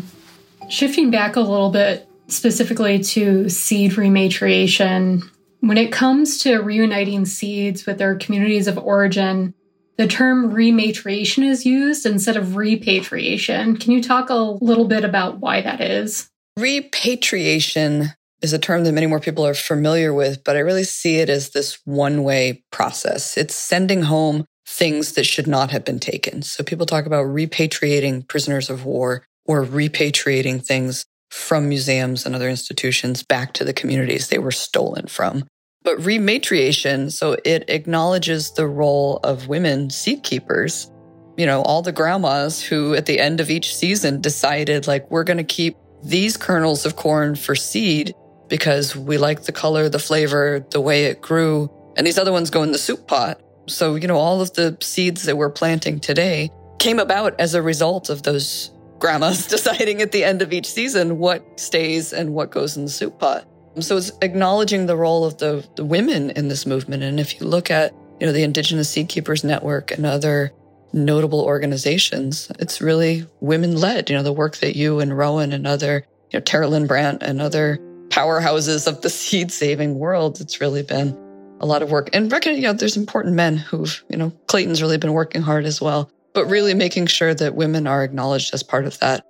Shifting 0.69 1.11
back 1.11 1.35
a 1.35 1.41
little 1.41 1.71
bit 1.71 2.07
specifically 2.27 2.99
to 2.99 3.49
seed 3.49 3.93
rematriation, 3.93 5.23
when 5.61 5.77
it 5.77 5.91
comes 5.91 6.39
to 6.39 6.59
reuniting 6.59 7.25
seeds 7.25 7.85
with 7.85 7.97
their 7.97 8.15
communities 8.15 8.67
of 8.67 8.77
origin, 8.77 9.53
the 9.97 10.07
term 10.07 10.51
rematriation 10.53 11.43
is 11.43 11.65
used 11.65 12.05
instead 12.05 12.37
of 12.37 12.55
repatriation. 12.55 13.75
Can 13.75 13.91
you 13.91 14.01
talk 14.01 14.29
a 14.29 14.35
little 14.35 14.87
bit 14.87 15.03
about 15.03 15.39
why 15.39 15.61
that 15.61 15.81
is? 15.81 16.29
Repatriation 16.57 18.13
is 18.41 18.53
a 18.53 18.59
term 18.59 18.85
that 18.85 18.93
many 18.93 19.07
more 19.07 19.19
people 19.19 19.45
are 19.45 19.53
familiar 19.53 20.13
with, 20.13 20.43
but 20.45 20.55
I 20.55 20.59
really 20.59 20.85
see 20.85 21.17
it 21.17 21.29
as 21.29 21.49
this 21.49 21.79
one 21.83 22.23
way 22.23 22.63
process. 22.71 23.37
It's 23.37 23.55
sending 23.55 24.03
home 24.03 24.45
things 24.65 25.13
that 25.13 25.25
should 25.25 25.47
not 25.47 25.71
have 25.71 25.83
been 25.83 25.99
taken. 25.99 26.43
So 26.43 26.63
people 26.63 26.85
talk 26.85 27.05
about 27.05 27.25
repatriating 27.25 28.27
prisoners 28.27 28.69
of 28.69 28.85
war 28.85 29.25
or 29.49 29.65
repatriating 29.65 30.63
things 30.63 31.07
from 31.31 31.67
museums 31.67 32.23
and 32.23 32.35
other 32.35 32.47
institutions 32.47 33.23
back 33.23 33.51
to 33.51 33.63
the 33.63 33.73
communities 33.73 34.27
they 34.27 34.37
were 34.37 34.51
stolen 34.51 35.07
from. 35.07 35.43
But 35.81 35.97
rematriation, 35.97 37.11
so 37.11 37.35
it 37.43 37.67
acknowledges 37.67 38.51
the 38.51 38.67
role 38.67 39.17
of 39.23 39.47
women 39.47 39.89
seed 39.89 40.21
keepers. 40.21 40.91
You 41.35 41.47
know, 41.47 41.63
all 41.63 41.81
the 41.81 41.91
grandmas 41.91 42.61
who 42.61 42.93
at 42.93 43.07
the 43.07 43.19
end 43.19 43.39
of 43.39 43.49
each 43.49 43.75
season 43.75 44.21
decided, 44.21 44.85
like, 44.85 45.09
we're 45.09 45.23
going 45.23 45.37
to 45.37 45.43
keep 45.43 45.77
these 46.03 46.37
kernels 46.37 46.85
of 46.85 46.95
corn 46.95 47.35
for 47.35 47.55
seed 47.55 48.13
because 48.49 48.95
we 48.95 49.17
like 49.17 49.45
the 49.45 49.51
color, 49.51 49.89
the 49.89 49.97
flavor, 49.97 50.63
the 50.69 50.81
way 50.81 51.05
it 51.05 51.21
grew. 51.21 51.71
And 51.97 52.05
these 52.05 52.19
other 52.19 52.31
ones 52.31 52.51
go 52.51 52.61
in 52.61 52.71
the 52.71 52.77
soup 52.77 53.07
pot. 53.07 53.41
So, 53.67 53.95
you 53.95 54.07
know, 54.07 54.17
all 54.17 54.41
of 54.41 54.53
the 54.53 54.77
seeds 54.79 55.23
that 55.23 55.37
we're 55.37 55.49
planting 55.49 55.99
today 55.99 56.51
came 56.77 56.99
about 56.99 57.39
as 57.39 57.55
a 57.55 57.63
result 57.63 58.11
of 58.11 58.21
those 58.21 58.69
grandmas 58.99 59.47
deciding 59.47 60.01
at 60.01 60.11
the 60.11 60.23
end 60.23 60.41
of 60.41 60.53
each 60.53 60.67
season 60.67 61.17
what 61.17 61.59
stays 61.59 62.13
and 62.13 62.33
what 62.33 62.51
goes 62.51 62.77
in 62.77 62.85
the 62.85 62.89
soup 62.89 63.19
pot. 63.19 63.47
So 63.79 63.97
it's 63.97 64.11
acknowledging 64.21 64.85
the 64.85 64.97
role 64.97 65.25
of 65.25 65.37
the, 65.37 65.67
the 65.75 65.85
women 65.85 66.31
in 66.31 66.47
this 66.47 66.65
movement. 66.65 67.03
And 67.03 67.19
if 67.19 67.39
you 67.39 67.45
look 67.45 67.71
at, 67.71 67.93
you 68.19 68.27
know, 68.27 68.33
the 68.33 68.43
Indigenous 68.43 68.89
Seed 68.89 69.09
Keepers 69.09 69.43
Network 69.43 69.91
and 69.91 70.05
other 70.05 70.51
notable 70.91 71.41
organizations, 71.41 72.51
it's 72.59 72.81
really 72.81 73.25
women 73.39 73.77
led. 73.77 74.09
You 74.09 74.17
know, 74.17 74.23
the 74.23 74.33
work 74.33 74.57
that 74.57 74.75
you 74.75 74.99
and 74.99 75.11
Rowen 75.11 75.53
and 75.53 75.65
other, 75.65 76.05
you 76.31 76.39
know, 76.39 76.43
Terrylynn 76.43 76.87
Brant 76.87 77.23
and 77.23 77.39
other 77.39 77.79
powerhouses 78.09 78.87
of 78.87 79.01
the 79.01 79.09
seed 79.09 79.51
saving 79.51 79.97
world. 79.97 80.41
It's 80.41 80.59
really 80.59 80.83
been 80.83 81.17
a 81.59 81.65
lot 81.65 81.81
of 81.81 81.91
work. 81.91 82.09
And 82.13 82.31
reckon, 82.31 82.55
you 82.55 82.63
know, 82.63 82.73
there's 82.73 82.97
important 82.97 83.35
men 83.35 83.57
who've, 83.57 84.03
you 84.09 84.17
know, 84.17 84.31
Clayton's 84.47 84.81
really 84.81 84.97
been 84.97 85.13
working 85.13 85.41
hard 85.41 85.65
as 85.65 85.81
well, 85.81 86.09
but 86.33 86.45
really 86.45 86.73
making 86.73 87.07
sure 87.07 87.33
that 87.33 87.55
women 87.55 87.87
are 87.87 88.03
acknowledged 88.03 88.53
as 88.53 88.63
part 88.63 88.85
of 88.85 88.99
that. 88.99 89.23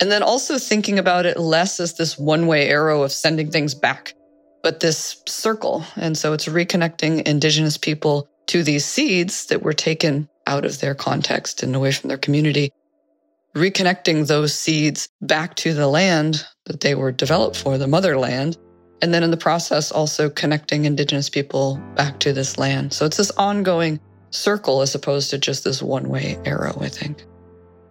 And 0.00 0.10
then 0.10 0.22
also 0.22 0.58
thinking 0.58 0.98
about 0.98 1.26
it 1.26 1.38
less 1.38 1.78
as 1.78 1.94
this 1.94 2.18
one 2.18 2.46
way 2.46 2.68
arrow 2.68 3.02
of 3.02 3.12
sending 3.12 3.50
things 3.50 3.74
back, 3.74 4.14
but 4.62 4.80
this 4.80 5.22
circle. 5.26 5.84
And 5.96 6.16
so 6.16 6.32
it's 6.32 6.46
reconnecting 6.46 7.22
indigenous 7.22 7.76
people 7.76 8.28
to 8.46 8.62
these 8.62 8.84
seeds 8.84 9.46
that 9.46 9.62
were 9.62 9.74
taken 9.74 10.28
out 10.46 10.64
of 10.64 10.80
their 10.80 10.94
context 10.94 11.62
and 11.62 11.76
away 11.76 11.92
from 11.92 12.08
their 12.08 12.18
community 12.18 12.72
reconnecting 13.54 14.26
those 14.26 14.54
seeds 14.54 15.08
back 15.22 15.56
to 15.56 15.74
the 15.74 15.88
land 15.88 16.46
that 16.66 16.80
they 16.80 16.94
were 16.94 17.12
developed 17.12 17.56
for, 17.56 17.78
the 17.78 17.86
motherland. 17.86 18.56
And 19.02 19.14
then 19.14 19.22
in 19.22 19.30
the 19.30 19.36
process, 19.36 19.90
also 19.90 20.28
connecting 20.28 20.84
indigenous 20.84 21.28
people 21.28 21.80
back 21.96 22.20
to 22.20 22.32
this 22.32 22.58
land. 22.58 22.92
So 22.92 23.06
it's 23.06 23.16
this 23.16 23.30
ongoing 23.32 23.98
circle 24.30 24.82
as 24.82 24.94
opposed 24.94 25.30
to 25.30 25.38
just 25.38 25.64
this 25.64 25.82
one 25.82 26.08
way 26.08 26.38
arrow, 26.44 26.76
I 26.80 26.88
think. 26.88 27.24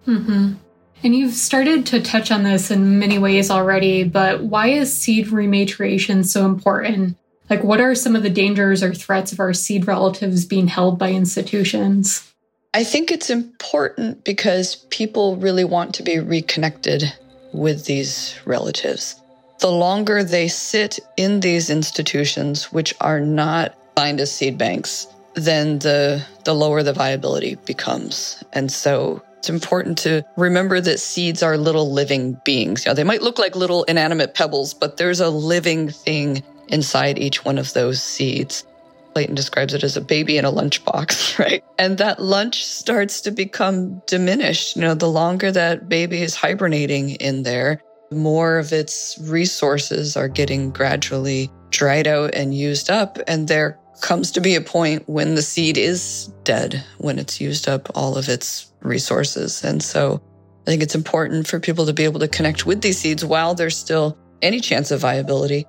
Mm-hmm. 0.07 0.53
And 1.01 1.15
you've 1.15 1.33
started 1.33 1.85
to 1.87 2.01
touch 2.01 2.31
on 2.31 2.43
this 2.43 2.71
in 2.71 2.99
many 2.99 3.17
ways 3.17 3.49
already, 3.49 4.03
but 4.03 4.43
why 4.43 4.67
is 4.67 4.95
seed 4.95 5.27
rematriation 5.27 6.25
so 6.25 6.45
important? 6.45 7.17
Like, 7.49 7.63
what 7.63 7.79
are 7.81 7.95
some 7.95 8.15
of 8.15 8.23
the 8.23 8.29
dangers 8.29 8.83
or 8.83 8.93
threats 8.93 9.31
of 9.31 9.39
our 9.39 9.53
seed 9.53 9.87
relatives 9.87 10.45
being 10.45 10.67
held 10.67 10.99
by 10.99 11.11
institutions? 11.11 12.31
I 12.73 12.83
think 12.83 13.11
it's 13.11 13.29
important 13.29 14.23
because 14.23 14.75
people 14.89 15.37
really 15.37 15.63
want 15.63 15.95
to 15.95 16.03
be 16.03 16.19
reconnected 16.19 17.11
with 17.51 17.85
these 17.85 18.39
relatives. 18.45 19.15
The 19.59 19.71
longer 19.71 20.23
they 20.23 20.47
sit 20.47 20.99
in 21.17 21.39
these 21.39 21.69
institutions, 21.69 22.71
which 22.71 22.93
are 23.01 23.19
not 23.19 23.75
signed 23.97 24.19
as 24.21 24.31
seed 24.31 24.57
banks, 24.57 25.07
then 25.39 25.79
the, 25.79 26.25
the 26.45 26.53
lower 26.53 26.83
the 26.83 26.93
viability 26.93 27.55
becomes. 27.65 28.43
And 28.53 28.71
so 28.71 29.21
it's 29.39 29.49
important 29.49 29.97
to 29.99 30.23
remember 30.35 30.81
that 30.81 30.99
seeds 30.99 31.41
are 31.41 31.57
little 31.57 31.91
living 31.91 32.39
beings. 32.43 32.85
You 32.85 32.91
know, 32.91 32.93
they 32.93 33.05
might 33.05 33.21
look 33.21 33.39
like 33.39 33.55
little 33.55 33.83
inanimate 33.85 34.33
pebbles, 34.33 34.73
but 34.73 34.97
there's 34.97 35.21
a 35.21 35.29
living 35.29 35.89
thing 35.89 36.43
inside 36.67 37.17
each 37.17 37.45
one 37.45 37.57
of 37.57 37.73
those 37.73 38.03
seeds. 38.03 38.65
Clayton 39.13 39.35
describes 39.35 39.73
it 39.73 39.83
as 39.83 39.97
a 39.97 40.01
baby 40.01 40.37
in 40.37 40.45
a 40.45 40.51
lunchbox, 40.51 41.39
right? 41.45 41.63
And 41.77 41.97
that 41.97 42.21
lunch 42.21 42.65
starts 42.65 43.21
to 43.21 43.31
become 43.31 44.01
diminished. 44.07 44.75
You 44.75 44.81
know, 44.83 44.93
the 44.93 45.09
longer 45.09 45.51
that 45.51 45.89
baby 45.89 46.21
is 46.21 46.35
hibernating 46.35 47.11
in 47.11 47.43
there, 47.43 47.81
the 48.09 48.15
more 48.15 48.57
of 48.57 48.73
its 48.73 49.17
resources 49.21 50.17
are 50.17 50.27
getting 50.27 50.71
gradually 50.71 51.49
dried 51.69 52.07
out 52.07 52.33
and 52.33 52.53
used 52.53 52.89
up. 52.89 53.19
And 53.27 53.47
there 53.47 53.79
comes 54.01 54.31
to 54.31 54.41
be 54.41 54.55
a 54.55 54.61
point 54.61 55.07
when 55.07 55.35
the 55.35 55.41
seed 55.41 55.77
is 55.77 56.31
dead, 56.43 56.83
when 56.97 57.19
it's 57.19 57.39
used 57.41 57.67
up 57.67 57.89
all 57.95 58.17
of 58.17 58.29
its 58.29 58.71
resources. 58.81 59.63
And 59.63 59.81
so 59.81 60.21
I 60.63 60.71
think 60.71 60.83
it's 60.83 60.95
important 60.95 61.47
for 61.47 61.59
people 61.59 61.85
to 61.85 61.93
be 61.93 62.03
able 62.03 62.19
to 62.19 62.27
connect 62.27 62.65
with 62.65 62.81
these 62.81 62.99
seeds 62.99 63.25
while 63.25 63.55
there's 63.55 63.77
still 63.77 64.17
any 64.41 64.59
chance 64.59 64.91
of 64.91 65.01
viability 65.01 65.65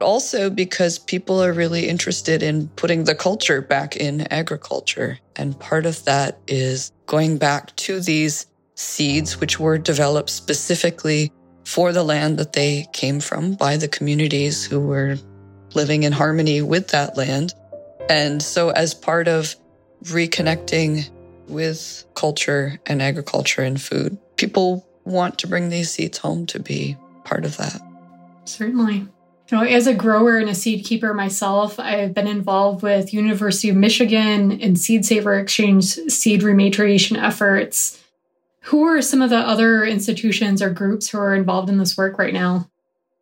also 0.00 0.50
because 0.50 0.98
people 0.98 1.42
are 1.42 1.52
really 1.52 1.88
interested 1.88 2.42
in 2.42 2.68
putting 2.68 3.04
the 3.04 3.14
culture 3.14 3.60
back 3.60 3.96
in 3.96 4.22
agriculture. 4.32 5.18
And 5.36 5.58
part 5.58 5.86
of 5.86 6.04
that 6.04 6.38
is 6.46 6.92
going 7.06 7.38
back 7.38 7.74
to 7.76 8.00
these 8.00 8.46
seeds, 8.74 9.40
which 9.40 9.58
were 9.58 9.78
developed 9.78 10.30
specifically 10.30 11.32
for 11.64 11.92
the 11.92 12.04
land 12.04 12.38
that 12.38 12.52
they 12.52 12.86
came 12.92 13.20
from 13.20 13.54
by 13.54 13.76
the 13.76 13.88
communities 13.88 14.64
who 14.64 14.80
were 14.80 15.16
living 15.74 16.04
in 16.04 16.12
harmony 16.12 16.62
with 16.62 16.88
that 16.88 17.16
land. 17.16 17.52
And 18.08 18.42
so, 18.42 18.70
as 18.70 18.94
part 18.94 19.28
of 19.28 19.54
reconnecting 20.04 21.10
with 21.48 22.04
culture 22.14 22.78
and 22.86 23.02
agriculture 23.02 23.62
and 23.62 23.80
food, 23.80 24.18
people 24.36 24.86
want 25.04 25.38
to 25.38 25.46
bring 25.46 25.68
these 25.68 25.90
seeds 25.90 26.18
home 26.18 26.46
to 26.46 26.60
be 26.60 26.96
part 27.24 27.44
of 27.44 27.56
that. 27.56 27.80
Certainly. 28.44 29.06
You 29.50 29.56
know, 29.56 29.64
as 29.64 29.86
a 29.86 29.94
grower 29.94 30.36
and 30.36 30.50
a 30.50 30.54
seed 30.54 30.84
keeper 30.84 31.14
myself, 31.14 31.80
I've 31.80 32.12
been 32.12 32.26
involved 32.26 32.82
with 32.82 33.14
University 33.14 33.70
of 33.70 33.76
Michigan 33.76 34.60
and 34.60 34.78
Seed 34.78 35.06
Saver 35.06 35.38
Exchange 35.38 35.84
seed 35.84 36.42
rematriation 36.42 37.16
efforts. 37.16 38.02
Who 38.62 38.84
are 38.84 39.00
some 39.00 39.22
of 39.22 39.30
the 39.30 39.38
other 39.38 39.84
institutions 39.84 40.60
or 40.60 40.68
groups 40.68 41.08
who 41.08 41.18
are 41.18 41.34
involved 41.34 41.70
in 41.70 41.78
this 41.78 41.96
work 41.96 42.18
right 42.18 42.34
now? 42.34 42.68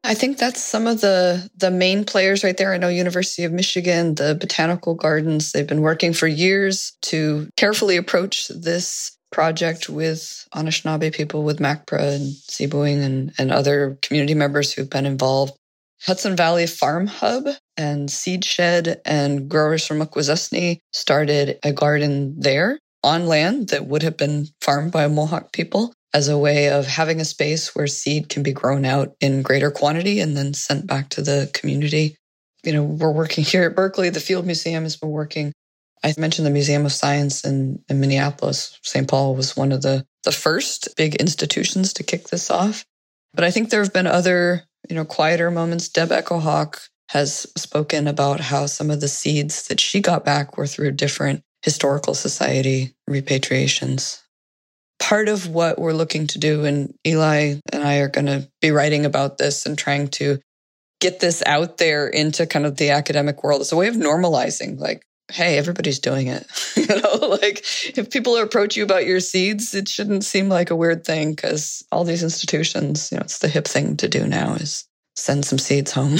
I 0.06 0.14
think 0.14 0.38
that's 0.38 0.62
some 0.62 0.86
of 0.86 1.00
the 1.00 1.50
the 1.56 1.72
main 1.72 2.04
players 2.04 2.44
right 2.44 2.56
there. 2.56 2.72
I 2.72 2.78
know 2.78 2.88
University 2.88 3.42
of 3.42 3.52
Michigan, 3.52 4.14
the 4.14 4.36
botanical 4.36 4.94
gardens, 4.94 5.50
they've 5.50 5.66
been 5.66 5.80
working 5.80 6.12
for 6.12 6.28
years 6.28 6.92
to 7.02 7.48
carefully 7.56 7.96
approach 7.96 8.46
this 8.46 9.16
project 9.32 9.88
with 9.88 10.46
Anishinaabe 10.54 11.12
people, 11.12 11.42
with 11.42 11.58
MACPRA 11.58 12.14
and 12.14 12.34
Sibuing 12.48 13.02
and, 13.02 13.32
and 13.36 13.50
other 13.50 13.98
community 14.00 14.34
members 14.34 14.72
who've 14.72 14.88
been 14.88 15.06
involved. 15.06 15.54
Hudson 16.02 16.36
Valley 16.36 16.68
Farm 16.68 17.08
Hub 17.08 17.48
and 17.76 18.08
Seed 18.08 18.44
Shed 18.44 19.00
and 19.04 19.48
growers 19.48 19.84
from 19.84 19.98
Akwesasne 19.98 20.78
started 20.92 21.58
a 21.64 21.72
garden 21.72 22.38
there 22.38 22.78
on 23.02 23.26
land 23.26 23.70
that 23.70 23.86
would 23.86 24.04
have 24.04 24.16
been 24.16 24.46
farmed 24.60 24.92
by 24.92 25.08
Mohawk 25.08 25.52
people 25.52 25.92
as 26.14 26.28
a 26.28 26.38
way 26.38 26.70
of 26.70 26.86
having 26.86 27.20
a 27.20 27.24
space 27.24 27.74
where 27.74 27.86
seed 27.86 28.28
can 28.28 28.42
be 28.42 28.52
grown 28.52 28.84
out 28.84 29.14
in 29.20 29.42
greater 29.42 29.70
quantity 29.70 30.20
and 30.20 30.36
then 30.36 30.54
sent 30.54 30.86
back 30.86 31.08
to 31.10 31.22
the 31.22 31.50
community. 31.52 32.16
You 32.64 32.72
know, 32.72 32.82
we're 32.82 33.12
working 33.12 33.44
here 33.52 33.64
at 33.64 33.76
Berkeley. 33.76 34.10
The 34.10 34.20
Field 34.20 34.46
Museum 34.46 34.84
has 34.84 34.96
been 34.96 35.10
working. 35.10 35.52
I 36.04 36.14
mentioned 36.18 36.46
the 36.46 36.50
Museum 36.50 36.84
of 36.86 36.92
Science 36.92 37.44
in, 37.44 37.82
in 37.88 38.00
Minneapolis. 38.00 38.78
St. 38.82 39.08
Paul 39.08 39.34
was 39.34 39.56
one 39.56 39.72
of 39.72 39.82
the, 39.82 40.06
the 40.24 40.32
first 40.32 40.88
big 40.96 41.16
institutions 41.16 41.92
to 41.94 42.02
kick 42.02 42.28
this 42.28 42.50
off. 42.50 42.84
But 43.34 43.44
I 43.44 43.50
think 43.50 43.70
there 43.70 43.82
have 43.82 43.92
been 43.92 44.06
other, 44.06 44.62
you 44.88 44.94
know, 44.94 45.04
quieter 45.04 45.50
moments. 45.50 45.88
Deb 45.88 46.12
Echo-Hawk 46.12 46.80
has 47.10 47.46
spoken 47.56 48.06
about 48.06 48.40
how 48.40 48.66
some 48.66 48.90
of 48.90 49.00
the 49.00 49.08
seeds 49.08 49.68
that 49.68 49.80
she 49.80 50.00
got 50.00 50.24
back 50.24 50.56
were 50.56 50.66
through 50.66 50.92
different 50.92 51.42
historical 51.62 52.14
society 52.14 52.94
repatriations. 53.08 54.22
Part 54.98 55.28
of 55.28 55.48
what 55.48 55.78
we're 55.78 55.92
looking 55.92 56.26
to 56.28 56.38
do, 56.38 56.64
and 56.64 56.94
Eli 57.06 57.56
and 57.72 57.82
I 57.82 57.98
are 57.98 58.08
going 58.08 58.26
to 58.26 58.48
be 58.60 58.70
writing 58.70 59.04
about 59.04 59.38
this 59.38 59.66
and 59.66 59.76
trying 59.76 60.08
to 60.08 60.38
get 61.00 61.20
this 61.20 61.42
out 61.44 61.78
there 61.78 62.08
into 62.08 62.46
kind 62.46 62.66
of 62.66 62.76
the 62.76 62.90
academic 62.90 63.44
world 63.44 63.60
as 63.60 63.72
a 63.72 63.76
way 63.76 63.88
of 63.88 63.94
normalizing, 63.94 64.78
like, 64.78 65.06
hey, 65.30 65.58
everybody's 65.58 65.98
doing 65.98 66.28
it. 66.28 66.46
you 66.76 66.86
know, 66.86 67.26
like 67.26 67.64
if 67.96 68.10
people 68.10 68.36
approach 68.36 68.76
you 68.76 68.84
about 68.84 69.06
your 69.06 69.20
seeds, 69.20 69.74
it 69.74 69.88
shouldn't 69.88 70.24
seem 70.24 70.48
like 70.48 70.70
a 70.70 70.76
weird 70.76 71.04
thing 71.04 71.32
because 71.32 71.84
all 71.92 72.04
these 72.04 72.22
institutions, 72.22 73.10
you 73.10 73.18
know, 73.18 73.22
it's 73.22 73.38
the 73.38 73.48
hip 73.48 73.66
thing 73.66 73.96
to 73.98 74.08
do 74.08 74.26
now 74.26 74.54
is 74.54 74.86
send 75.16 75.44
some 75.44 75.58
seeds 75.58 75.92
home. 75.92 76.16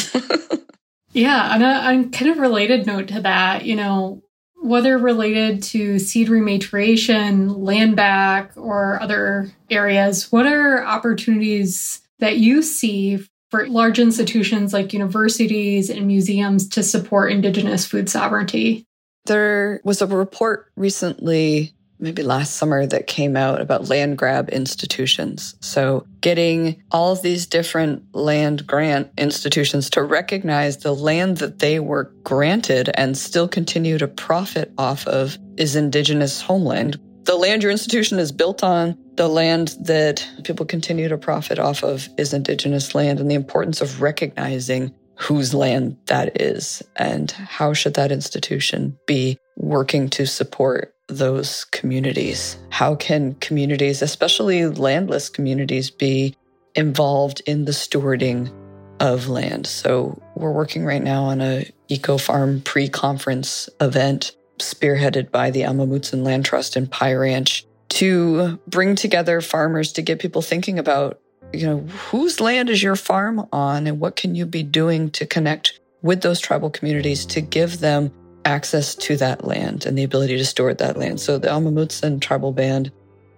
yeah, 1.13 1.55
and 1.55 1.63
a, 1.63 2.07
a 2.07 2.11
kind 2.11 2.31
of 2.31 2.39
related 2.39 2.87
note 2.87 3.09
to 3.09 3.21
that, 3.23 3.65
you 3.65 3.77
know, 3.77 4.23
whether 4.67 4.99
related 4.99 5.63
to 5.63 5.99
seed 5.99 6.29
rematriation, 6.29 7.59
land 7.59 7.95
back, 7.95 8.53
or 8.57 9.01
other 9.01 9.51
areas, 9.71 10.33
what 10.33 10.47
are 10.47 10.85
opportunities 10.85 12.01
that 12.19 12.39
you 12.39 12.63
see 12.63 13.19
for 13.51 13.69
large 13.69 13.99
institutions 14.01 14.73
like 14.73 14.93
universities 14.93 15.89
and 15.89 16.07
museums 16.07 16.69
to 16.69 16.83
support 16.83 17.31
Indigenous 17.31 17.87
food 17.87 18.09
sovereignty? 18.09 18.85
There 19.27 19.81
was 19.85 20.03
a 20.03 20.07
report 20.07 20.73
recently 20.77 21.76
maybe 21.99 22.23
last 22.23 22.57
summer 22.57 22.87
that 22.87 23.07
came 23.07 23.37
out 23.37 23.61
about 23.61 23.89
land 23.89 24.19
grab 24.19 24.49
institutions. 24.51 25.57
So 25.61 26.07
getting 26.21 26.83
all 26.91 27.13
of 27.13 27.23
these 27.23 27.47
different 27.47 28.15
land 28.15 28.67
grant 28.67 29.11
institutions 29.19 29.91
to 29.91 30.03
recognize 30.03 30.79
the 30.79 30.95
land 30.95 31.39
that 31.39 31.59
they 31.59 31.81
were 31.81 32.13
granted 32.23 32.91
and 32.95 33.17
still 33.17 33.49
continue 33.49 33.99
to 33.99 34.09
profit 34.09 34.73
off 34.79 35.07
of 35.07 35.39
is 35.57 35.77
indigenous 35.77 36.41
homeland. 36.41 37.01
The 37.25 37.37
land 37.37 37.63
your 37.63 37.73
institution 37.73 38.19
is 38.19 38.31
built 38.31 38.63
on, 38.63 38.97
the 39.17 39.29
land 39.29 39.77
that 39.81 40.27
people 40.45 40.67
continue 40.67 41.09
to 41.09 41.19
profit 41.19 41.59
off 41.59 41.83
of 41.83 42.09
is 42.19 42.33
indigenous 42.33 42.95
land 42.95 43.19
and 43.19 43.31
the 43.31 43.35
importance 43.35 43.81
of 43.81 44.01
recognizing 44.01 44.95
whose 45.17 45.55
land 45.55 45.97
that 46.07 46.41
is 46.41 46.83
and 46.97 47.31
how 47.33 47.73
should 47.73 47.95
that 47.95 48.13
institution 48.13 48.99
be 49.07 49.39
working 49.57 50.09
to 50.11 50.27
support 50.27 50.95
those 51.09 51.65
communities? 51.67 52.59
How 52.71 52.95
can 52.95 53.35
communities, 53.37 54.03
especially 54.03 54.67
landless 54.67 55.29
communities, 55.29 55.91
be 55.91 56.37
involved 56.75 57.43
in 57.47 57.65
the 57.65 57.73
stewarding 57.73 58.53
of 59.01 59.29
land? 59.29 59.67
So 59.67 60.21
we're 60.35 60.53
working 60.53 60.85
right 60.85 61.03
now 61.03 61.25
on 61.25 61.41
a 61.41 61.71
eco 61.89 62.19
farm 62.19 62.61
pre-conference 62.63 63.69
event 63.81 64.33
spearheaded 64.59 65.31
by 65.31 65.51
the 65.51 65.65
Amah 65.65 65.87
Mutsun 65.87 66.25
Land 66.25 66.45
Trust 66.45 66.77
and 66.77 66.91
Pie 66.91 67.15
Ranch 67.15 67.67
to 67.91 68.59
bring 68.67 68.97
together 68.97 69.41
farmers 69.41 69.93
to 69.93 70.03
get 70.03 70.19
people 70.19 70.43
thinking 70.43 70.79
about, 70.79 71.21
you 71.53 71.67
know, 71.67 71.81
whose 72.11 72.41
land 72.41 72.69
is 72.69 72.83
your 72.83 72.97
farm 72.97 73.47
on 73.53 73.87
and 73.87 74.01
what 74.01 74.17
can 74.17 74.35
you 74.35 74.47
be 74.47 74.63
doing 74.63 75.11
to 75.11 75.27
connect 75.27 75.81
with 76.03 76.23
those 76.23 76.41
tribal 76.41 76.71
communities 76.71 77.25
to 77.27 77.41
give 77.41 77.81
them 77.81 78.13
access 78.47 78.95
to 78.95 79.17
that 79.17 79.45
land 79.45 79.85
and 79.85 79.99
the 79.99 80.05
ability 80.05 80.39
to 80.39 80.45
steward 80.45 80.79
that 80.79 80.97
land. 80.97 81.21
So 81.21 81.37
the 81.37 81.53
Amah 81.53 81.73
Mutsun 81.73 82.21
tribal 82.21 82.53
band 82.53 82.93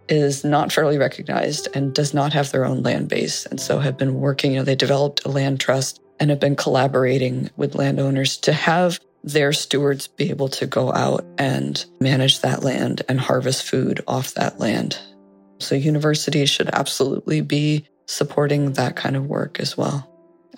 is 0.09 0.45
not 0.45 0.73
fairly 0.73 0.99
recognized 0.99 1.69
and 1.75 1.95
does 1.95 2.15
not 2.15 2.33
have 2.33 2.53
their 2.53 2.65
own 2.65 2.83
land 2.83 3.09
base. 3.09 3.47
And 3.47 3.61
so 3.61 3.79
have 3.79 3.97
been 3.97 4.21
working, 4.21 4.53
you 4.53 4.59
know, 4.59 4.65
they 4.65 4.77
developed 4.77 5.25
a 5.25 5.31
land 5.31 5.61
trust 5.61 6.01
and 6.21 6.31
have 6.31 6.41
been 6.41 6.57
collaborating 6.57 7.51
with 7.57 7.75
landowners 7.75 8.37
to 8.39 8.53
have 8.53 9.01
their 9.25 9.53
stewards 9.53 10.07
be 10.07 10.31
able 10.31 10.49
to 10.49 10.67
go 10.67 10.93
out 10.93 11.25
and 11.39 11.85
manage 12.01 12.41
that 12.41 12.63
land 12.63 13.03
and 13.09 13.19
harvest 13.19 13.65
food 13.65 14.03
off 14.07 14.35
that 14.35 14.59
land. 14.61 14.99
So 15.59 15.75
universities 15.75 16.51
should 16.51 16.71
absolutely 16.73 17.41
be 17.41 17.87
supporting 18.07 18.73
that 18.73 18.97
kind 18.97 19.17
of 19.17 19.27
work 19.27 19.61
as 19.61 19.77
well 19.77 20.09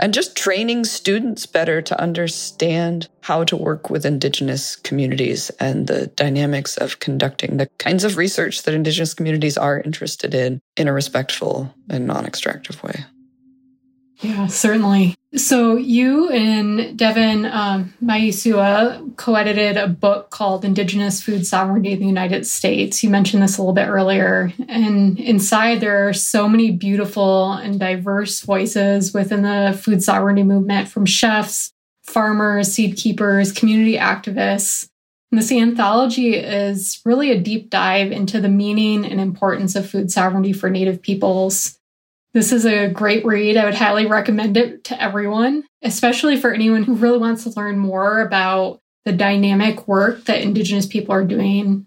and 0.00 0.14
just 0.14 0.34
training 0.34 0.84
students 0.84 1.46
better 1.46 1.82
to 1.82 2.00
understand 2.00 3.06
how 3.20 3.44
to 3.44 3.54
work 3.54 3.90
with 3.90 4.06
Indigenous 4.06 4.74
communities 4.74 5.50
and 5.60 5.86
the 5.86 6.08
dynamics 6.08 6.76
of 6.78 6.98
conducting 7.00 7.58
the 7.58 7.68
kinds 7.78 8.02
of 8.02 8.16
research 8.16 8.62
that 8.62 8.74
Indigenous 8.74 9.14
communities 9.14 9.58
are 9.58 9.80
interested 9.80 10.34
in 10.34 10.60
in 10.76 10.88
a 10.88 10.92
respectful 10.92 11.72
and 11.90 12.06
non 12.06 12.24
extractive 12.24 12.82
way. 12.82 13.04
Yeah, 14.20 14.46
certainly. 14.48 15.16
So 15.36 15.76
you 15.76 16.28
and 16.28 16.98
Devon 16.98 17.46
um, 17.46 17.94
Mihesuah 18.02 19.16
co-edited 19.16 19.76
a 19.76 19.86
book 19.86 20.30
called 20.30 20.64
Indigenous 20.64 21.22
Food 21.22 21.46
Sovereignty 21.46 21.92
in 21.92 22.00
the 22.00 22.06
United 22.06 22.46
States. 22.46 23.02
You 23.02 23.10
mentioned 23.10 23.42
this 23.42 23.56
a 23.56 23.62
little 23.62 23.72
bit 23.72 23.88
earlier. 23.88 24.52
And 24.68 25.18
inside 25.18 25.80
there 25.80 26.08
are 26.08 26.12
so 26.12 26.48
many 26.48 26.70
beautiful 26.72 27.52
and 27.52 27.78
diverse 27.78 28.40
voices 28.40 29.14
within 29.14 29.42
the 29.42 29.78
food 29.80 30.02
sovereignty 30.02 30.42
movement 30.42 30.88
from 30.88 31.06
chefs, 31.06 31.72
farmers, 32.02 32.72
seed 32.72 32.96
keepers, 32.96 33.52
community 33.52 33.96
activists. 33.96 34.88
And 35.30 35.40
this 35.40 35.52
anthology 35.52 36.34
is 36.34 37.00
really 37.04 37.30
a 37.30 37.40
deep 37.40 37.70
dive 37.70 38.10
into 38.10 38.40
the 38.40 38.48
meaning 38.48 39.06
and 39.06 39.20
importance 39.20 39.76
of 39.76 39.88
food 39.88 40.10
sovereignty 40.10 40.52
for 40.52 40.68
Native 40.68 41.00
peoples 41.00 41.79
this 42.32 42.52
is 42.52 42.64
a 42.64 42.88
great 42.88 43.24
read. 43.24 43.56
I 43.56 43.64
would 43.64 43.74
highly 43.74 44.06
recommend 44.06 44.56
it 44.56 44.84
to 44.84 45.02
everyone, 45.02 45.64
especially 45.82 46.36
for 46.36 46.52
anyone 46.52 46.84
who 46.84 46.94
really 46.94 47.18
wants 47.18 47.44
to 47.44 47.50
learn 47.50 47.78
more 47.78 48.20
about 48.20 48.80
the 49.04 49.12
dynamic 49.12 49.88
work 49.88 50.24
that 50.24 50.42
Indigenous 50.42 50.86
people 50.86 51.14
are 51.14 51.24
doing. 51.24 51.86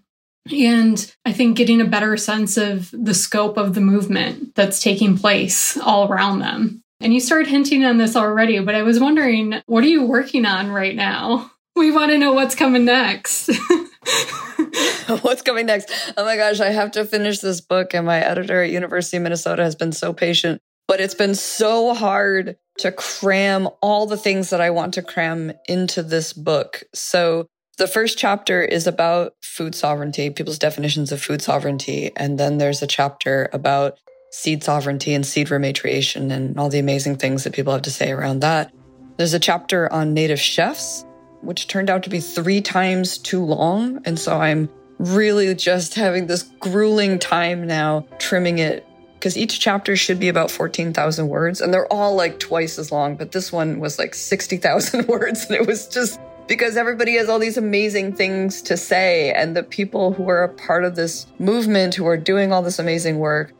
And 0.52 1.14
I 1.24 1.32
think 1.32 1.56
getting 1.56 1.80
a 1.80 1.86
better 1.86 2.16
sense 2.16 2.56
of 2.56 2.90
the 2.92 3.14
scope 3.14 3.56
of 3.56 3.74
the 3.74 3.80
movement 3.80 4.54
that's 4.54 4.82
taking 4.82 5.16
place 5.16 5.78
all 5.78 6.10
around 6.10 6.40
them. 6.40 6.82
And 7.00 7.14
you 7.14 7.20
started 7.20 7.48
hinting 7.48 7.84
on 7.84 7.98
this 7.98 8.16
already, 8.16 8.58
but 8.60 8.74
I 8.74 8.82
was 8.82 9.00
wondering, 9.00 9.62
what 9.66 9.84
are 9.84 9.88
you 9.88 10.04
working 10.04 10.46
on 10.46 10.70
right 10.70 10.94
now? 10.94 11.50
We 11.76 11.90
want 11.90 12.12
to 12.12 12.18
know 12.18 12.32
what's 12.32 12.54
coming 12.54 12.84
next. 12.84 13.50
What's 15.22 15.42
coming 15.42 15.66
next? 15.66 15.90
Oh 16.16 16.24
my 16.24 16.36
gosh, 16.36 16.60
I 16.60 16.70
have 16.70 16.92
to 16.92 17.04
finish 17.04 17.38
this 17.40 17.60
book. 17.60 17.94
And 17.94 18.06
my 18.06 18.18
editor 18.18 18.62
at 18.62 18.70
University 18.70 19.16
of 19.18 19.22
Minnesota 19.22 19.62
has 19.62 19.74
been 19.74 19.92
so 19.92 20.12
patient, 20.12 20.60
but 20.88 21.00
it's 21.00 21.14
been 21.14 21.34
so 21.34 21.94
hard 21.94 22.56
to 22.78 22.92
cram 22.92 23.68
all 23.80 24.06
the 24.06 24.16
things 24.16 24.50
that 24.50 24.60
I 24.60 24.70
want 24.70 24.94
to 24.94 25.02
cram 25.02 25.52
into 25.68 26.02
this 26.02 26.32
book. 26.32 26.82
So 26.94 27.46
the 27.78 27.86
first 27.86 28.18
chapter 28.18 28.62
is 28.62 28.86
about 28.86 29.34
food 29.42 29.74
sovereignty, 29.74 30.30
people's 30.30 30.58
definitions 30.58 31.12
of 31.12 31.20
food 31.20 31.42
sovereignty. 31.42 32.10
And 32.16 32.38
then 32.38 32.58
there's 32.58 32.82
a 32.82 32.86
chapter 32.86 33.48
about 33.52 33.98
seed 34.30 34.64
sovereignty 34.64 35.14
and 35.14 35.24
seed 35.24 35.48
rematriation 35.48 36.30
and 36.32 36.58
all 36.58 36.68
the 36.68 36.78
amazing 36.78 37.16
things 37.16 37.44
that 37.44 37.52
people 37.52 37.72
have 37.72 37.82
to 37.82 37.90
say 37.90 38.10
around 38.10 38.40
that. 38.40 38.72
There's 39.16 39.34
a 39.34 39.38
chapter 39.38 39.92
on 39.92 40.12
native 40.12 40.40
chefs 40.40 41.04
which 41.44 41.68
turned 41.68 41.90
out 41.90 42.02
to 42.04 42.10
be 42.10 42.20
three 42.20 42.60
times 42.60 43.18
too 43.18 43.44
long. 43.44 44.00
And 44.04 44.18
so 44.18 44.38
I'm 44.38 44.68
really 44.98 45.54
just 45.54 45.94
having 45.94 46.26
this 46.26 46.42
grueling 46.60 47.18
time 47.18 47.66
now 47.66 48.06
trimming 48.18 48.58
it 48.58 48.86
because 49.14 49.36
each 49.36 49.58
chapter 49.58 49.96
should 49.96 50.20
be 50.20 50.28
about 50.28 50.50
14,000 50.50 51.28
words 51.28 51.60
and 51.60 51.72
they're 51.72 51.90
all 51.92 52.14
like 52.14 52.38
twice 52.38 52.78
as 52.78 52.92
long, 52.92 53.16
but 53.16 53.32
this 53.32 53.50
one 53.50 53.80
was 53.80 53.98
like 53.98 54.14
60,000 54.14 55.06
words. 55.08 55.46
And 55.46 55.56
it 55.56 55.66
was 55.66 55.88
just 55.88 56.20
because 56.46 56.76
everybody 56.76 57.16
has 57.16 57.28
all 57.28 57.38
these 57.38 57.56
amazing 57.56 58.14
things 58.14 58.60
to 58.62 58.76
say. 58.76 59.32
And 59.32 59.56
the 59.56 59.62
people 59.62 60.12
who 60.12 60.28
are 60.28 60.42
a 60.42 60.48
part 60.48 60.84
of 60.84 60.94
this 60.94 61.26
movement, 61.38 61.94
who 61.94 62.06
are 62.06 62.16
doing 62.16 62.52
all 62.52 62.62
this 62.62 62.78
amazing 62.78 63.18
work, 63.18 63.52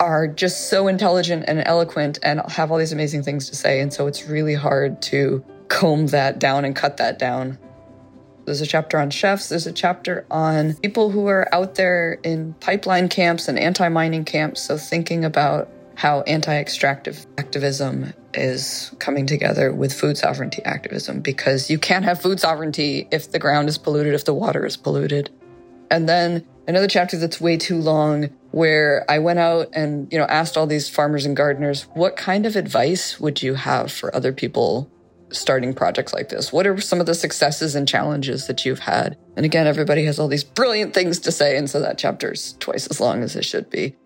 are 0.00 0.26
just 0.26 0.68
so 0.68 0.88
intelligent 0.88 1.44
and 1.46 1.62
eloquent 1.66 2.18
and 2.22 2.40
have 2.48 2.72
all 2.72 2.78
these 2.78 2.92
amazing 2.92 3.22
things 3.22 3.48
to 3.50 3.56
say. 3.56 3.80
And 3.80 3.92
so 3.92 4.06
it's 4.06 4.26
really 4.26 4.54
hard 4.54 5.00
to 5.02 5.44
comb 5.72 6.08
that 6.08 6.38
down 6.38 6.64
and 6.64 6.76
cut 6.76 6.98
that 6.98 7.18
down. 7.18 7.58
There's 8.44 8.60
a 8.60 8.66
chapter 8.66 8.98
on 8.98 9.10
chefs. 9.10 9.48
There's 9.48 9.66
a 9.66 9.72
chapter 9.72 10.26
on 10.30 10.74
people 10.74 11.10
who 11.10 11.26
are 11.26 11.52
out 11.52 11.76
there 11.76 12.18
in 12.22 12.54
pipeline 12.60 13.08
camps 13.08 13.48
and 13.48 13.58
anti 13.58 13.88
mining 13.88 14.24
camps. 14.24 14.60
So, 14.62 14.76
thinking 14.76 15.24
about 15.24 15.70
how 15.94 16.22
anti 16.22 16.54
extractive 16.54 17.24
activism 17.38 18.12
is 18.34 18.94
coming 18.98 19.26
together 19.26 19.72
with 19.72 19.92
food 19.92 20.18
sovereignty 20.18 20.62
activism 20.64 21.20
because 21.20 21.70
you 21.70 21.78
can't 21.78 22.04
have 22.04 22.20
food 22.20 22.40
sovereignty 22.40 23.08
if 23.10 23.30
the 23.30 23.38
ground 23.38 23.68
is 23.68 23.78
polluted, 23.78 24.14
if 24.14 24.24
the 24.24 24.34
water 24.34 24.66
is 24.66 24.76
polluted. 24.76 25.30
And 25.90 26.08
then 26.08 26.44
another 26.66 26.88
chapter 26.88 27.16
that's 27.18 27.40
way 27.40 27.56
too 27.56 27.78
long 27.78 28.30
where 28.50 29.04
I 29.08 29.18
went 29.20 29.38
out 29.38 29.68
and, 29.72 30.10
you 30.12 30.18
know, 30.18 30.24
asked 30.24 30.56
all 30.56 30.66
these 30.66 30.88
farmers 30.88 31.24
and 31.26 31.36
gardeners, 31.36 31.82
what 31.94 32.16
kind 32.16 32.46
of 32.46 32.56
advice 32.56 33.20
would 33.20 33.42
you 33.42 33.54
have 33.54 33.92
for 33.92 34.14
other 34.14 34.32
people 34.32 34.90
starting 35.32 35.74
projects 35.74 36.12
like 36.12 36.28
this? 36.28 36.52
What 36.52 36.66
are 36.66 36.80
some 36.80 37.00
of 37.00 37.06
the 37.06 37.14
successes 37.14 37.74
and 37.74 37.88
challenges 37.88 38.46
that 38.46 38.64
you've 38.64 38.80
had? 38.80 39.16
And 39.36 39.44
again, 39.44 39.66
everybody 39.66 40.04
has 40.04 40.18
all 40.18 40.28
these 40.28 40.44
brilliant 40.44 40.94
things 40.94 41.18
to 41.20 41.32
say. 41.32 41.56
And 41.56 41.68
so 41.68 41.80
that 41.80 41.98
chapter's 41.98 42.54
twice 42.60 42.86
as 42.86 43.00
long 43.00 43.22
as 43.22 43.36
it 43.36 43.44
should 43.44 43.70
be. 43.70 43.96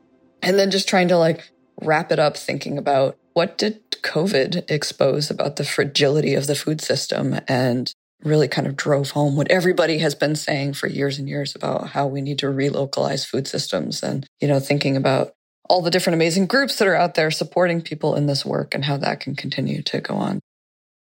And 0.42 0.58
then 0.58 0.70
just 0.70 0.88
trying 0.88 1.08
to 1.08 1.18
like 1.18 1.50
wrap 1.82 2.12
it 2.12 2.18
up 2.18 2.36
thinking 2.36 2.78
about 2.78 3.16
what 3.34 3.58
did 3.58 3.82
COVID 4.02 4.70
expose 4.70 5.30
about 5.30 5.56
the 5.56 5.64
fragility 5.64 6.34
of 6.34 6.46
the 6.46 6.54
food 6.54 6.80
system 6.80 7.38
and 7.48 7.92
really 8.22 8.48
kind 8.48 8.66
of 8.66 8.76
drove 8.76 9.10
home 9.10 9.36
what 9.36 9.50
everybody 9.50 9.98
has 9.98 10.14
been 10.14 10.34
saying 10.34 10.72
for 10.72 10.86
years 10.86 11.18
and 11.18 11.28
years 11.28 11.54
about 11.54 11.88
how 11.88 12.06
we 12.06 12.20
need 12.20 12.38
to 12.38 12.46
relocalize 12.46 13.26
food 13.26 13.46
systems 13.46 14.02
and, 14.02 14.26
you 14.40 14.48
know, 14.48 14.58
thinking 14.58 14.96
about 14.96 15.32
all 15.68 15.82
the 15.82 15.90
different 15.90 16.14
amazing 16.14 16.46
groups 16.46 16.78
that 16.78 16.88
are 16.88 16.94
out 16.94 17.14
there 17.14 17.30
supporting 17.30 17.82
people 17.82 18.14
in 18.14 18.26
this 18.26 18.44
work 18.44 18.74
and 18.74 18.84
how 18.84 18.96
that 18.96 19.20
can 19.20 19.34
continue 19.34 19.82
to 19.82 20.00
go 20.00 20.14
on. 20.14 20.40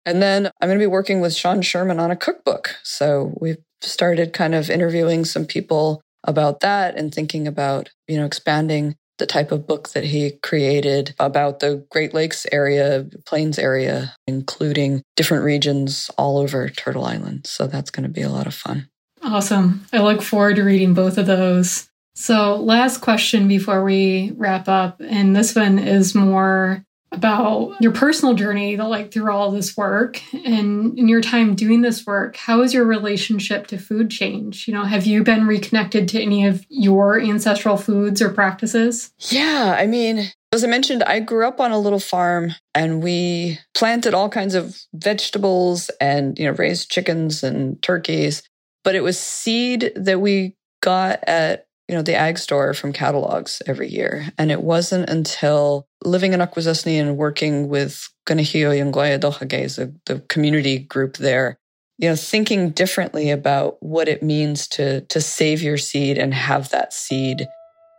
And 0.07 0.23
then 0.23 0.47
I'm 0.61 0.69
going 0.69 0.79
to 0.79 0.83
be 0.83 0.87
working 0.87 1.21
with 1.21 1.35
Sean 1.35 1.61
Sherman 1.61 1.99
on 2.01 2.13
a 2.13 2.17
cookbook. 2.17 2.77
So 2.85 3.35
we've 3.41 3.59
started 3.83 4.33
kind 4.33 4.55
of 4.55 4.71
interviewing 4.71 5.25
some 5.25 5.45
people 5.45 6.01
about 6.25 6.61
that 6.61 6.97
and 6.97 7.13
thinking 7.13 7.47
about, 7.47 7.91
you 8.09 8.17
know, 8.17 8.25
expanding 8.25 8.95
the 9.19 9.27
type 9.27 9.51
of 9.51 9.67
book 9.67 9.91
that 9.91 10.05
he 10.05 10.33
created 10.43 11.15
about 11.19 11.61
the 11.61 11.87
Great 11.91 12.15
Lakes 12.15 12.47
area, 12.53 13.07
Plains 13.27 13.59
area, 13.59 14.15
including 14.27 15.03
different 15.17 15.45
regions 15.45 16.11
all 16.19 16.39
over 16.39 16.69
Turtle 16.69 17.05
Island. 17.05 17.47
So 17.47 17.67
that's 17.67 17.91
going 17.91 18.05
to 18.05 18.11
be 18.11 18.23
a 18.23 18.29
lot 18.29 18.47
of 18.47 18.55
fun. 18.55 18.89
Awesome. 19.23 19.87
I 19.93 19.99
look 19.99 20.23
forward 20.23 20.57
to 20.57 20.63
reading 20.63 20.95
both 20.95 21.19
of 21.19 21.27
those. 21.27 21.89
So, 22.15 22.57
last 22.57 23.03
question 23.03 23.47
before 23.47 23.85
we 23.85 24.33
wrap 24.37 24.69
up. 24.69 25.01
And 25.01 25.37
this 25.37 25.55
one 25.55 25.79
is 25.79 26.15
more 26.15 26.83
about 27.13 27.75
your 27.81 27.93
personal 27.93 28.35
journey 28.35 28.77
like 28.77 29.13
through 29.13 29.31
all 29.31 29.51
this 29.51 29.77
work 29.77 30.21
and 30.45 30.99
in 30.99 31.09
your 31.09 31.21
time 31.21 31.55
doing 31.55 31.81
this 31.81 32.05
work 32.05 32.37
how 32.37 32.63
has 32.63 32.75
your 32.75 32.85
relationship 32.85 33.67
to 33.69 33.79
food 33.79 34.11
changed? 34.11 34.67
You 34.67 34.75
know 34.75 34.85
have 34.85 35.07
you 35.07 35.23
been 35.23 35.47
reconnected 35.47 36.09
to 36.09 36.21
any 36.21 36.47
of 36.47 36.67
your 36.69 37.21
ancestral 37.21 37.77
foods 37.77 38.21
or 38.21 38.31
practices? 38.31 39.13
Yeah 39.19 39.77
i 39.79 39.87
mean 39.87 40.31
as 40.53 40.65
i 40.65 40.67
mentioned 40.67 41.03
i 41.05 41.21
grew 41.21 41.47
up 41.47 41.61
on 41.61 41.71
a 41.71 41.79
little 41.79 42.01
farm 42.01 42.55
and 42.75 43.03
we 43.03 43.59
planted 43.75 44.15
all 44.15 44.29
kinds 44.29 44.55
of 44.55 44.77
vegetables 44.95 45.91
and 46.01 46.39
you 46.39 46.47
know 46.47 46.53
raised 46.53 46.91
chickens 46.91 47.43
and 47.43 47.81
turkeys 47.83 48.43
but 48.85 48.95
it 48.95 49.03
was 49.03 49.19
seed 49.19 49.93
that 49.97 50.21
we 50.21 50.57
got 50.81 51.19
at 51.27 51.67
you 51.89 51.95
know, 51.95 52.03
the 52.03 52.15
ag 52.15 52.39
store 52.39 52.75
from 52.75 52.93
catalogs 52.93 53.63
every 53.67 53.89
year. 53.89 54.33
And 54.39 54.51
it 54.51 54.63
wasn't 54.63 55.09
until 55.09 55.87
living 56.05 56.33
in 56.33 56.41
Akwesasne 56.41 57.01
and 57.01 57.17
working 57.17 57.69
with 57.69 58.09
Kanehio 58.27 58.77
Yungoya 58.77 59.21
Dohage, 59.21 59.95
the 60.07 60.21
community 60.29 60.81
group 60.81 61.17
there, 61.19 61.59
you 61.99 62.09
know, 62.09 62.17
thinking 62.17 62.71
differently 62.71 63.31
about 63.31 63.77
what 63.81 64.09
it 64.09 64.23
means 64.23 64.67
to, 64.69 65.03
to 65.03 65.21
save 65.21 65.63
your 65.63 65.79
seed 65.79 66.19
and 66.19 66.35
have 66.35 66.71
that 66.71 66.93
seed 66.93 67.47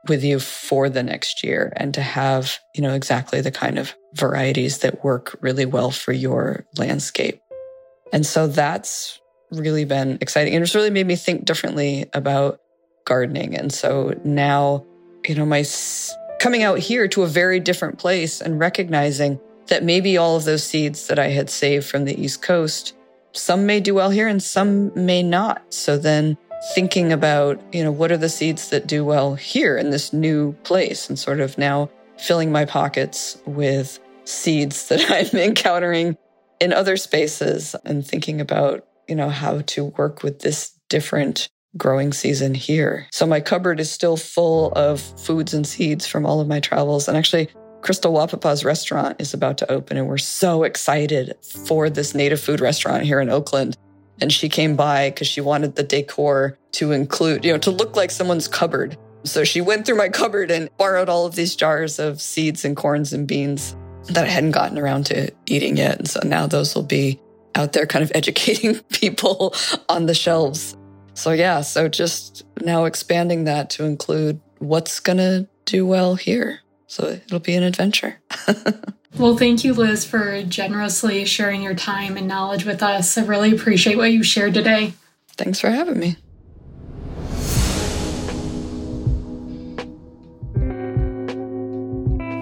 with 0.10 0.24
you 0.24 0.40
for 0.40 0.90
the 0.90 1.04
next 1.04 1.44
year 1.44 1.74
and 1.78 1.94
to 1.94 2.02
have, 2.02 2.60
you 2.76 2.82
know, 2.82 2.94
exactly 2.94 3.42
the 3.42 3.52
kind 3.52 3.80
of 3.80 3.96
varieties 4.16 4.80
that 4.80 5.04
work 5.04 5.38
really 5.42 5.66
well 5.66 5.92
for 5.92 6.12
your 6.12 6.66
landscape. 6.78 7.42
And 8.14 8.26
so 8.26 8.48
that's 8.48 9.20
really 9.52 9.86
been 9.86 10.18
exciting. 10.22 10.54
And 10.54 10.64
it's 10.64 10.76
really 10.76 10.90
made 10.90 11.08
me 11.08 11.16
think 11.16 11.46
differently 11.46 12.06
about 12.14 12.60
gardening. 13.08 13.56
And 13.56 13.74
so 13.74 14.14
now, 14.24 14.86
you 15.28 15.34
know, 15.34 15.46
my 15.46 15.66
coming 16.40 16.62
out 16.62 16.78
here 16.78 17.08
to 17.08 17.24
a 17.24 17.28
very 17.28 17.60
different 17.60 17.98
place 17.98 18.42
and 18.42 18.60
recognizing 18.60 19.40
that 19.68 19.84
maybe 19.84 20.18
all 20.18 20.36
of 20.36 20.46
those 20.46 20.64
seeds 20.64 21.08
that 21.08 21.18
I 21.18 21.30
had 21.30 21.50
saved 21.50 21.88
from 21.88 22.06
the 22.06 22.22
East 22.22 22.42
Coast, 22.42 22.96
some 23.32 23.66
may 23.66 23.80
do 23.80 23.96
well 23.96 24.12
here 24.12 24.28
and 24.28 24.42
some 24.42 24.92
may 24.94 25.24
not. 25.24 25.74
So 25.74 25.98
then 25.98 26.38
thinking 26.76 27.12
about, 27.12 27.62
you 27.74 27.84
know, 27.84 27.92
what 27.92 28.12
are 28.12 28.18
the 28.18 28.30
seeds 28.30 28.70
that 28.70 28.88
do 28.88 29.04
well 29.04 29.36
here 29.36 29.78
in 29.78 29.90
this 29.90 30.14
new 30.14 30.54
place 30.64 31.10
and 31.10 31.18
sort 31.18 31.40
of 31.40 31.58
now 31.58 31.90
filling 32.18 32.52
my 32.52 32.66
pockets 32.66 33.38
with 33.46 34.00
seeds 34.26 34.90
that 34.90 35.10
I'm 35.10 35.40
encountering 35.40 36.18
in 36.60 36.74
other 36.74 36.98
spaces 36.98 37.76
and 37.86 38.06
thinking 38.06 38.42
about, 38.42 38.86
you 39.08 39.16
know, 39.16 39.30
how 39.30 39.62
to 39.62 39.86
work 39.86 40.24
with 40.24 40.40
this 40.40 40.72
different 40.90 41.50
growing 41.78 42.14
season 42.14 42.54
here. 42.54 43.08
So 43.12 43.26
my 43.26 43.40
cupboard 43.40 43.80
is 43.80 43.92
still 43.92 44.18
full 44.18 44.72
of 44.74 45.00
foods 45.00 45.54
and 45.54 45.66
seeds 45.66 46.08
from 46.08 46.26
all 46.26 46.40
of 46.40 46.48
my 46.48 46.60
travels. 46.60 47.08
And 47.08 47.18
actually, 47.18 47.50
Crystal 47.82 48.14
Wahpepah's 48.14 48.66
restaurant 48.66 49.22
is 49.22 49.34
about 49.34 49.58
to 49.60 49.72
open, 49.72 49.98
and 49.98 50.08
we're 50.08 50.18
so 50.18 50.64
excited 50.64 51.36
for 51.66 51.90
this 51.90 52.14
native 52.14 52.40
food 52.40 52.60
restaurant 52.60 53.04
here 53.04 53.20
in 53.20 53.30
Oakland. 53.30 53.78
And 54.20 54.34
she 54.34 54.50
came 54.50 54.76
by 54.76 55.12
because 55.12 55.28
she 55.28 55.42
wanted 55.42 55.76
the 55.76 55.84
decor 55.84 56.58
to 56.74 56.92
include, 56.92 57.46
you 57.46 57.52
know, 57.52 57.60
to 57.60 57.72
look 57.72 57.96
like 57.96 58.10
someone's 58.10 58.48
cupboard. 58.48 58.98
So 59.24 59.44
she 59.44 59.62
went 59.62 59.86
through 59.86 59.98
my 59.98 60.10
cupboard 60.10 60.50
and 60.50 60.70
borrowed 60.78 61.08
all 61.08 61.26
of 61.26 61.36
these 61.36 61.56
jars 61.56 62.00
of 62.00 62.20
seeds 62.20 62.66
and 62.66 62.76
corns 62.76 63.14
and 63.14 63.28
beans 63.28 63.76
that 64.08 64.26
I 64.26 64.30
hadn't 64.30 64.52
gotten 64.52 64.78
around 64.78 65.06
to 65.08 65.32
eating 65.46 65.78
yet. 65.78 66.00
And 66.00 66.10
so 66.10 66.22
now 66.24 66.48
those 66.48 66.74
will 66.74 66.84
be 66.84 67.20
out 67.56 67.74
there 67.74 67.86
kind 67.86 68.04
of 68.04 68.12
educating 68.16 68.80
people 68.92 69.54
on 69.88 70.08
the 70.08 70.16
shelves 70.16 70.76
so, 71.18 71.32
yeah, 71.32 71.62
so 71.62 71.88
just 71.88 72.46
now 72.62 72.86
expanding 72.86 73.46
that 73.46 73.72
to 73.72 73.86
include 73.86 74.40
what's 74.60 75.00
going 75.00 75.18
to 75.18 75.48
do 75.66 75.84
well 75.84 76.14
here. 76.14 76.60
So 76.86 77.08
it'll 77.08 77.40
be 77.40 77.56
an 77.56 77.64
adventure. 77.64 78.20
well, 79.18 79.36
thank 79.36 79.64
you, 79.64 79.74
Liz, 79.74 80.06
for 80.06 80.44
generously 80.44 81.26
sharing 81.26 81.64
your 81.64 81.74
time 81.74 82.18
and 82.18 82.28
knowledge 82.28 82.66
with 82.66 82.84
us. 82.84 83.18
I 83.18 83.26
really 83.26 83.52
appreciate 83.52 83.98
what 83.98 84.12
you 84.12 84.22
shared 84.22 84.54
today. 84.54 84.94
Thanks 85.30 85.60
for 85.60 85.72
having 85.72 85.98
me. 85.98 86.18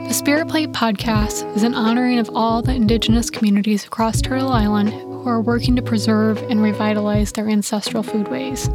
The 0.07 0.13
Spirit 0.13 0.49
Plate 0.49 0.73
podcast 0.73 1.55
is 1.55 1.63
an 1.63 1.75
honoring 1.75 2.19
of 2.19 2.29
all 2.35 2.61
the 2.61 2.73
Indigenous 2.73 3.29
communities 3.29 3.85
across 3.85 4.21
Turtle 4.21 4.49
Island 4.49 4.91
who 5.25 5.31
are 5.31 5.41
working 5.41 5.75
to 5.75 5.81
preserve 5.81 6.37
and 6.51 6.61
revitalize 6.61 7.31
their 7.31 7.49
ancestral 7.49 8.03
foodways. 8.03 8.69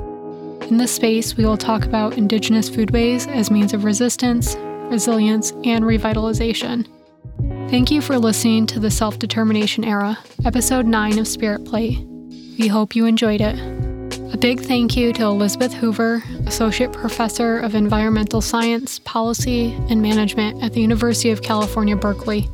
In 0.68 0.78
this 0.78 0.90
space, 0.90 1.36
we 1.36 1.44
will 1.44 1.56
talk 1.56 1.84
about 1.84 2.18
Indigenous 2.18 2.68
foodways 2.68 3.28
as 3.28 3.52
means 3.52 3.72
of 3.72 3.84
resistance, 3.84 4.56
resilience, 4.90 5.52
and 5.64 5.84
revitalization. 5.84 6.88
Thank 7.70 7.92
you 7.92 8.00
for 8.00 8.18
listening 8.18 8.66
to 8.66 8.80
the 8.80 8.90
Self 8.90 9.20
Determination 9.20 9.84
Era, 9.84 10.18
Episode 10.44 10.86
9 10.86 11.20
of 11.20 11.28
Spirit 11.28 11.64
Plate. 11.64 12.00
We 12.58 12.66
hope 12.66 12.96
you 12.96 13.06
enjoyed 13.06 13.40
it. 13.40 13.56
A 14.34 14.36
big 14.36 14.60
thank 14.60 14.96
you 14.96 15.12
to 15.12 15.22
Elizabeth 15.26 15.72
Hoover, 15.72 16.20
Associate 16.46 16.92
Professor 16.92 17.60
of 17.60 17.76
Environmental 17.76 18.40
Science, 18.40 18.98
Policy, 18.98 19.72
and 19.88 20.02
Management 20.02 20.64
at 20.64 20.72
the 20.72 20.80
University 20.80 21.30
of 21.30 21.42
California, 21.42 21.94
Berkeley. 21.94 22.48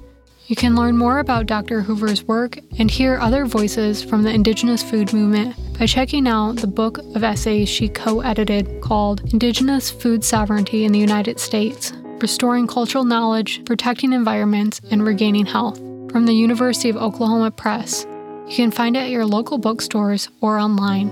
You 0.47 0.55
can 0.55 0.77
learn 0.77 0.97
more 0.97 1.19
about 1.19 1.47
Dr. 1.47 1.81
Hoover's 1.81 2.23
work 2.23 2.61
and 2.79 2.89
hear 2.89 3.19
other 3.19 3.47
voices 3.47 4.05
from 4.05 4.23
the 4.23 4.31
Indigenous 4.31 4.81
food 4.81 5.13
movement 5.13 5.57
by 5.77 5.87
checking 5.87 6.29
out 6.29 6.57
the 6.57 6.69
book 6.69 6.99
of 6.99 7.25
essays 7.25 7.69
she 7.69 7.89
co 7.89 8.21
edited 8.21 8.81
called 8.81 9.33
Indigenous 9.33 9.91
Food 9.91 10.23
Sovereignty 10.23 10.85
in 10.85 10.93
the 10.93 11.01
United 11.01 11.41
States 11.41 11.93
Restoring 12.21 12.69
Cultural 12.69 13.05
Knowledge, 13.05 13.65
Protecting 13.65 14.13
Environments, 14.13 14.81
and 14.89 15.05
Regaining 15.05 15.47
Health 15.47 15.79
from 16.13 16.27
the 16.27 16.35
University 16.35 16.91
of 16.91 16.97
Oklahoma 16.97 17.51
Press. 17.51 18.07
You 18.47 18.55
can 18.55 18.71
find 18.71 18.97
it 18.97 19.01
at 19.01 19.11
your 19.11 19.27
local 19.27 19.59
bookstores 19.59 20.29
or 20.41 20.61
online. 20.61 21.09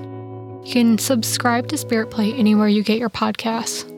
You 0.64 0.72
can 0.72 0.96
subscribe 0.96 1.66
to 1.68 1.76
Spirit 1.76 2.12
Plate 2.12 2.36
anywhere 2.38 2.68
you 2.68 2.84
get 2.84 3.00
your 3.00 3.10
podcasts. 3.10 3.90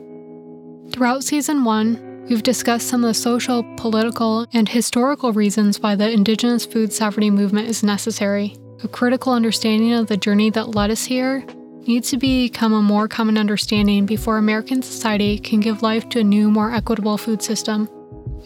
Throughout 0.91 1.23
season 1.23 1.63
one, 1.63 2.06
We've 2.29 2.43
discussed 2.43 2.89
some 2.89 3.05
of 3.05 3.07
the 3.07 3.13
social, 3.13 3.63
political, 3.77 4.47
and 4.51 4.67
historical 4.67 5.31
reasons 5.31 5.79
why 5.79 5.95
the 5.95 6.11
Indigenous 6.11 6.65
food 6.65 6.91
sovereignty 6.91 7.29
movement 7.29 7.69
is 7.69 7.83
necessary. 7.83 8.57
A 8.83 8.89
critical 8.89 9.31
understanding 9.31 9.93
of 9.93 10.07
the 10.07 10.17
journey 10.17 10.49
that 10.49 10.75
led 10.75 10.91
us 10.91 11.05
here 11.05 11.45
needs 11.87 12.09
to 12.09 12.17
become 12.17 12.73
a 12.73 12.81
more 12.81 13.07
common 13.07 13.37
understanding 13.37 14.05
before 14.05 14.37
American 14.37 14.81
society 14.81 15.39
can 15.39 15.61
give 15.61 15.81
life 15.81 16.09
to 16.09 16.19
a 16.19 16.23
new, 16.23 16.51
more 16.51 16.73
equitable 16.73 17.17
food 17.17 17.41
system. 17.41 17.87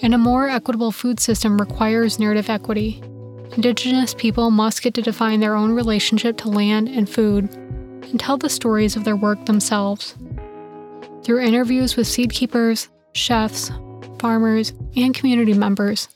And 0.04 0.14
a 0.14 0.20
more 0.20 0.48
equitable 0.48 0.92
food 0.92 1.20
system 1.20 1.60
requires 1.60 2.20
narrative 2.20 2.52
equity. 2.52 3.02
Indigenous 3.56 4.14
people 4.14 4.52
must 4.52 4.84
get 4.84 4.94
to 4.94 5.02
define 5.02 5.40
their 5.40 5.56
own 5.56 5.72
relationship 5.72 6.38
to 6.38 6.50
land 6.50 6.88
and 6.88 7.10
food 7.10 7.52
and 7.56 8.20
tell 8.20 8.38
the 8.38 8.48
stories 8.48 8.96
of 8.96 9.06
their 9.06 9.16
work 9.16 9.44
themselves. 9.48 10.16
Through 11.24 11.42
interviews 11.42 11.96
with 11.96 12.06
seed 12.06 12.32
keepers, 12.32 12.88
chefs, 13.14 13.72
farmers, 14.20 14.74
and 14.96 15.14
community 15.14 15.54
members, 15.54 16.08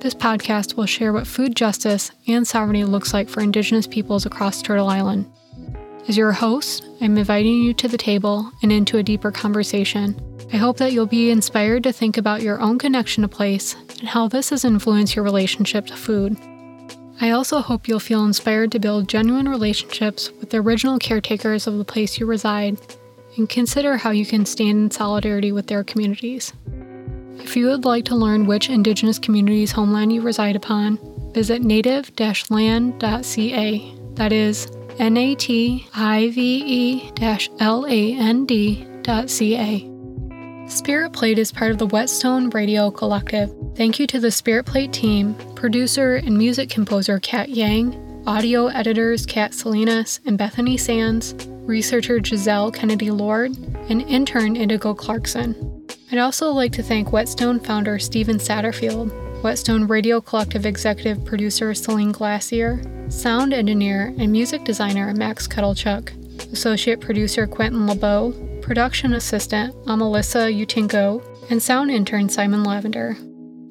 this 0.00 0.14
podcast 0.14 0.76
will 0.76 0.86
share 0.86 1.12
what 1.12 1.26
food 1.26 1.56
justice 1.56 2.12
and 2.28 2.46
sovereignty 2.46 2.84
looks 2.84 3.12
like 3.12 3.28
for 3.28 3.40
Indigenous 3.40 3.86
peoples 3.86 4.26
across 4.26 4.62
Turtle 4.62 4.88
Island. 4.88 5.28
As 6.06 6.16
your 6.16 6.32
host, 6.32 6.86
I'm 7.00 7.18
inviting 7.18 7.62
you 7.62 7.74
to 7.74 7.88
the 7.88 7.98
table 7.98 8.50
and 8.62 8.70
into 8.70 8.98
a 8.98 9.02
deeper 9.02 9.32
conversation. 9.32 10.18
I 10.52 10.56
hope 10.56 10.78
that 10.78 10.92
you'll 10.92 11.06
be 11.06 11.30
inspired 11.30 11.82
to 11.82 11.92
think 11.92 12.16
about 12.16 12.42
your 12.42 12.60
own 12.60 12.78
connection 12.78 13.22
to 13.22 13.28
place 13.28 13.74
and 13.98 14.08
how 14.08 14.28
this 14.28 14.50
has 14.50 14.64
influenced 14.64 15.16
your 15.16 15.24
relationship 15.24 15.86
to 15.88 15.96
food. 15.96 16.38
I 17.20 17.30
also 17.30 17.60
hope 17.60 17.88
you'll 17.88 17.98
feel 17.98 18.24
inspired 18.24 18.70
to 18.72 18.78
build 18.78 19.08
genuine 19.08 19.48
relationships 19.48 20.30
with 20.38 20.50
the 20.50 20.58
original 20.58 20.98
caretakers 20.98 21.66
of 21.66 21.76
the 21.76 21.84
place 21.84 22.18
you 22.18 22.26
reside 22.26 22.78
and 23.38 23.48
consider 23.48 23.96
how 23.96 24.10
you 24.10 24.26
can 24.26 24.44
stand 24.44 24.78
in 24.78 24.90
solidarity 24.90 25.52
with 25.52 25.68
their 25.68 25.84
communities. 25.84 26.52
If 27.38 27.56
you 27.56 27.66
would 27.68 27.84
like 27.84 28.04
to 28.06 28.16
learn 28.16 28.46
which 28.46 28.68
Indigenous 28.68 29.18
community's 29.18 29.72
homeland 29.72 30.12
you 30.12 30.20
reside 30.20 30.56
upon, 30.56 30.98
visit 31.32 31.62
native 31.62 32.10
land.ca. 32.50 33.94
That 34.14 34.32
is 34.32 34.66
N 34.98 35.16
A 35.16 35.34
T 35.36 35.86
I 35.94 36.30
V 36.30 36.62
E 36.66 37.12
L 37.60 37.86
A 37.86 38.12
N 38.14 38.44
D.ca. 38.44 39.90
Spirit 40.66 41.12
Plate 41.14 41.38
is 41.38 41.50
part 41.52 41.70
of 41.70 41.78
the 41.78 41.86
Whetstone 41.86 42.50
Radio 42.50 42.90
Collective. 42.90 43.54
Thank 43.74 43.98
you 43.98 44.06
to 44.08 44.20
the 44.20 44.30
Spirit 44.30 44.66
Plate 44.66 44.92
team, 44.92 45.34
producer 45.54 46.16
and 46.16 46.36
music 46.36 46.68
composer 46.68 47.18
Kat 47.20 47.48
Yang, 47.48 47.94
audio 48.26 48.66
editors 48.66 49.24
Kat 49.24 49.54
Salinas 49.54 50.20
and 50.26 50.36
Bethany 50.36 50.76
Sands, 50.76 51.34
researcher 51.68 52.24
Giselle 52.24 52.72
Kennedy 52.72 53.10
Lord, 53.10 53.56
and 53.88 54.02
intern 54.02 54.56
Indigo 54.56 54.94
Clarkson. 54.94 55.86
I'd 56.10 56.18
also 56.18 56.50
like 56.50 56.72
to 56.72 56.82
thank 56.82 57.12
Whetstone 57.12 57.60
founder 57.60 57.98
Stephen 57.98 58.38
Satterfield, 58.38 59.12
Whetstone 59.42 59.86
Radio 59.86 60.20
Collective 60.20 60.66
executive 60.66 61.24
producer 61.24 61.74
Celine 61.74 62.10
Glacier, 62.12 62.80
sound 63.08 63.52
engineer 63.52 64.14
and 64.18 64.32
music 64.32 64.64
designer 64.64 65.12
Max 65.14 65.46
Kettlechuck, 65.46 66.10
associate 66.52 67.00
producer 67.00 67.46
Quentin 67.46 67.86
LeBeau, 67.86 68.32
production 68.62 69.12
assistant 69.12 69.74
Amelissa 69.86 70.50
Utinko, 70.50 71.22
and 71.50 71.62
sound 71.62 71.90
intern 71.90 72.28
Simon 72.28 72.64
Lavender. 72.64 73.16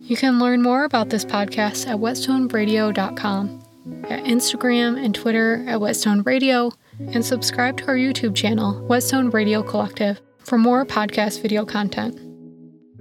You 0.01 0.15
can 0.15 0.39
learn 0.39 0.61
more 0.61 0.85
about 0.85 1.09
this 1.09 1.25
podcast 1.25 1.87
at 1.87 1.97
whetstoneradio.com, 1.97 3.63
at 4.09 4.23
Instagram 4.23 5.03
and 5.03 5.13
Twitter 5.13 5.65
at 5.67 5.81
Whetstone 5.81 6.21
Radio, 6.21 6.71
and 6.99 7.25
subscribe 7.25 7.77
to 7.77 7.87
our 7.87 7.95
YouTube 7.95 8.35
channel, 8.35 8.85
Whetstone 8.87 9.29
Radio 9.29 9.63
Collective, 9.63 10.19
for 10.39 10.57
more 10.57 10.85
podcast 10.85 11.41
video 11.41 11.65
content. 11.65 12.19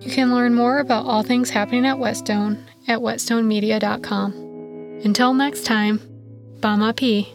You 0.01 0.11
can 0.11 0.35
learn 0.35 0.55
more 0.55 0.79
about 0.79 1.07
all 1.07 1.23
things 1.23 1.51
happening 1.51 1.87
at 1.87 1.99
Whetstone 1.99 2.65
at 2.89 3.01
whetstonemedia.com. 3.01 4.33
Until 5.05 5.35
next 5.35 5.65
time, 5.65 6.01
Bama 6.61 6.95
P. 6.95 7.33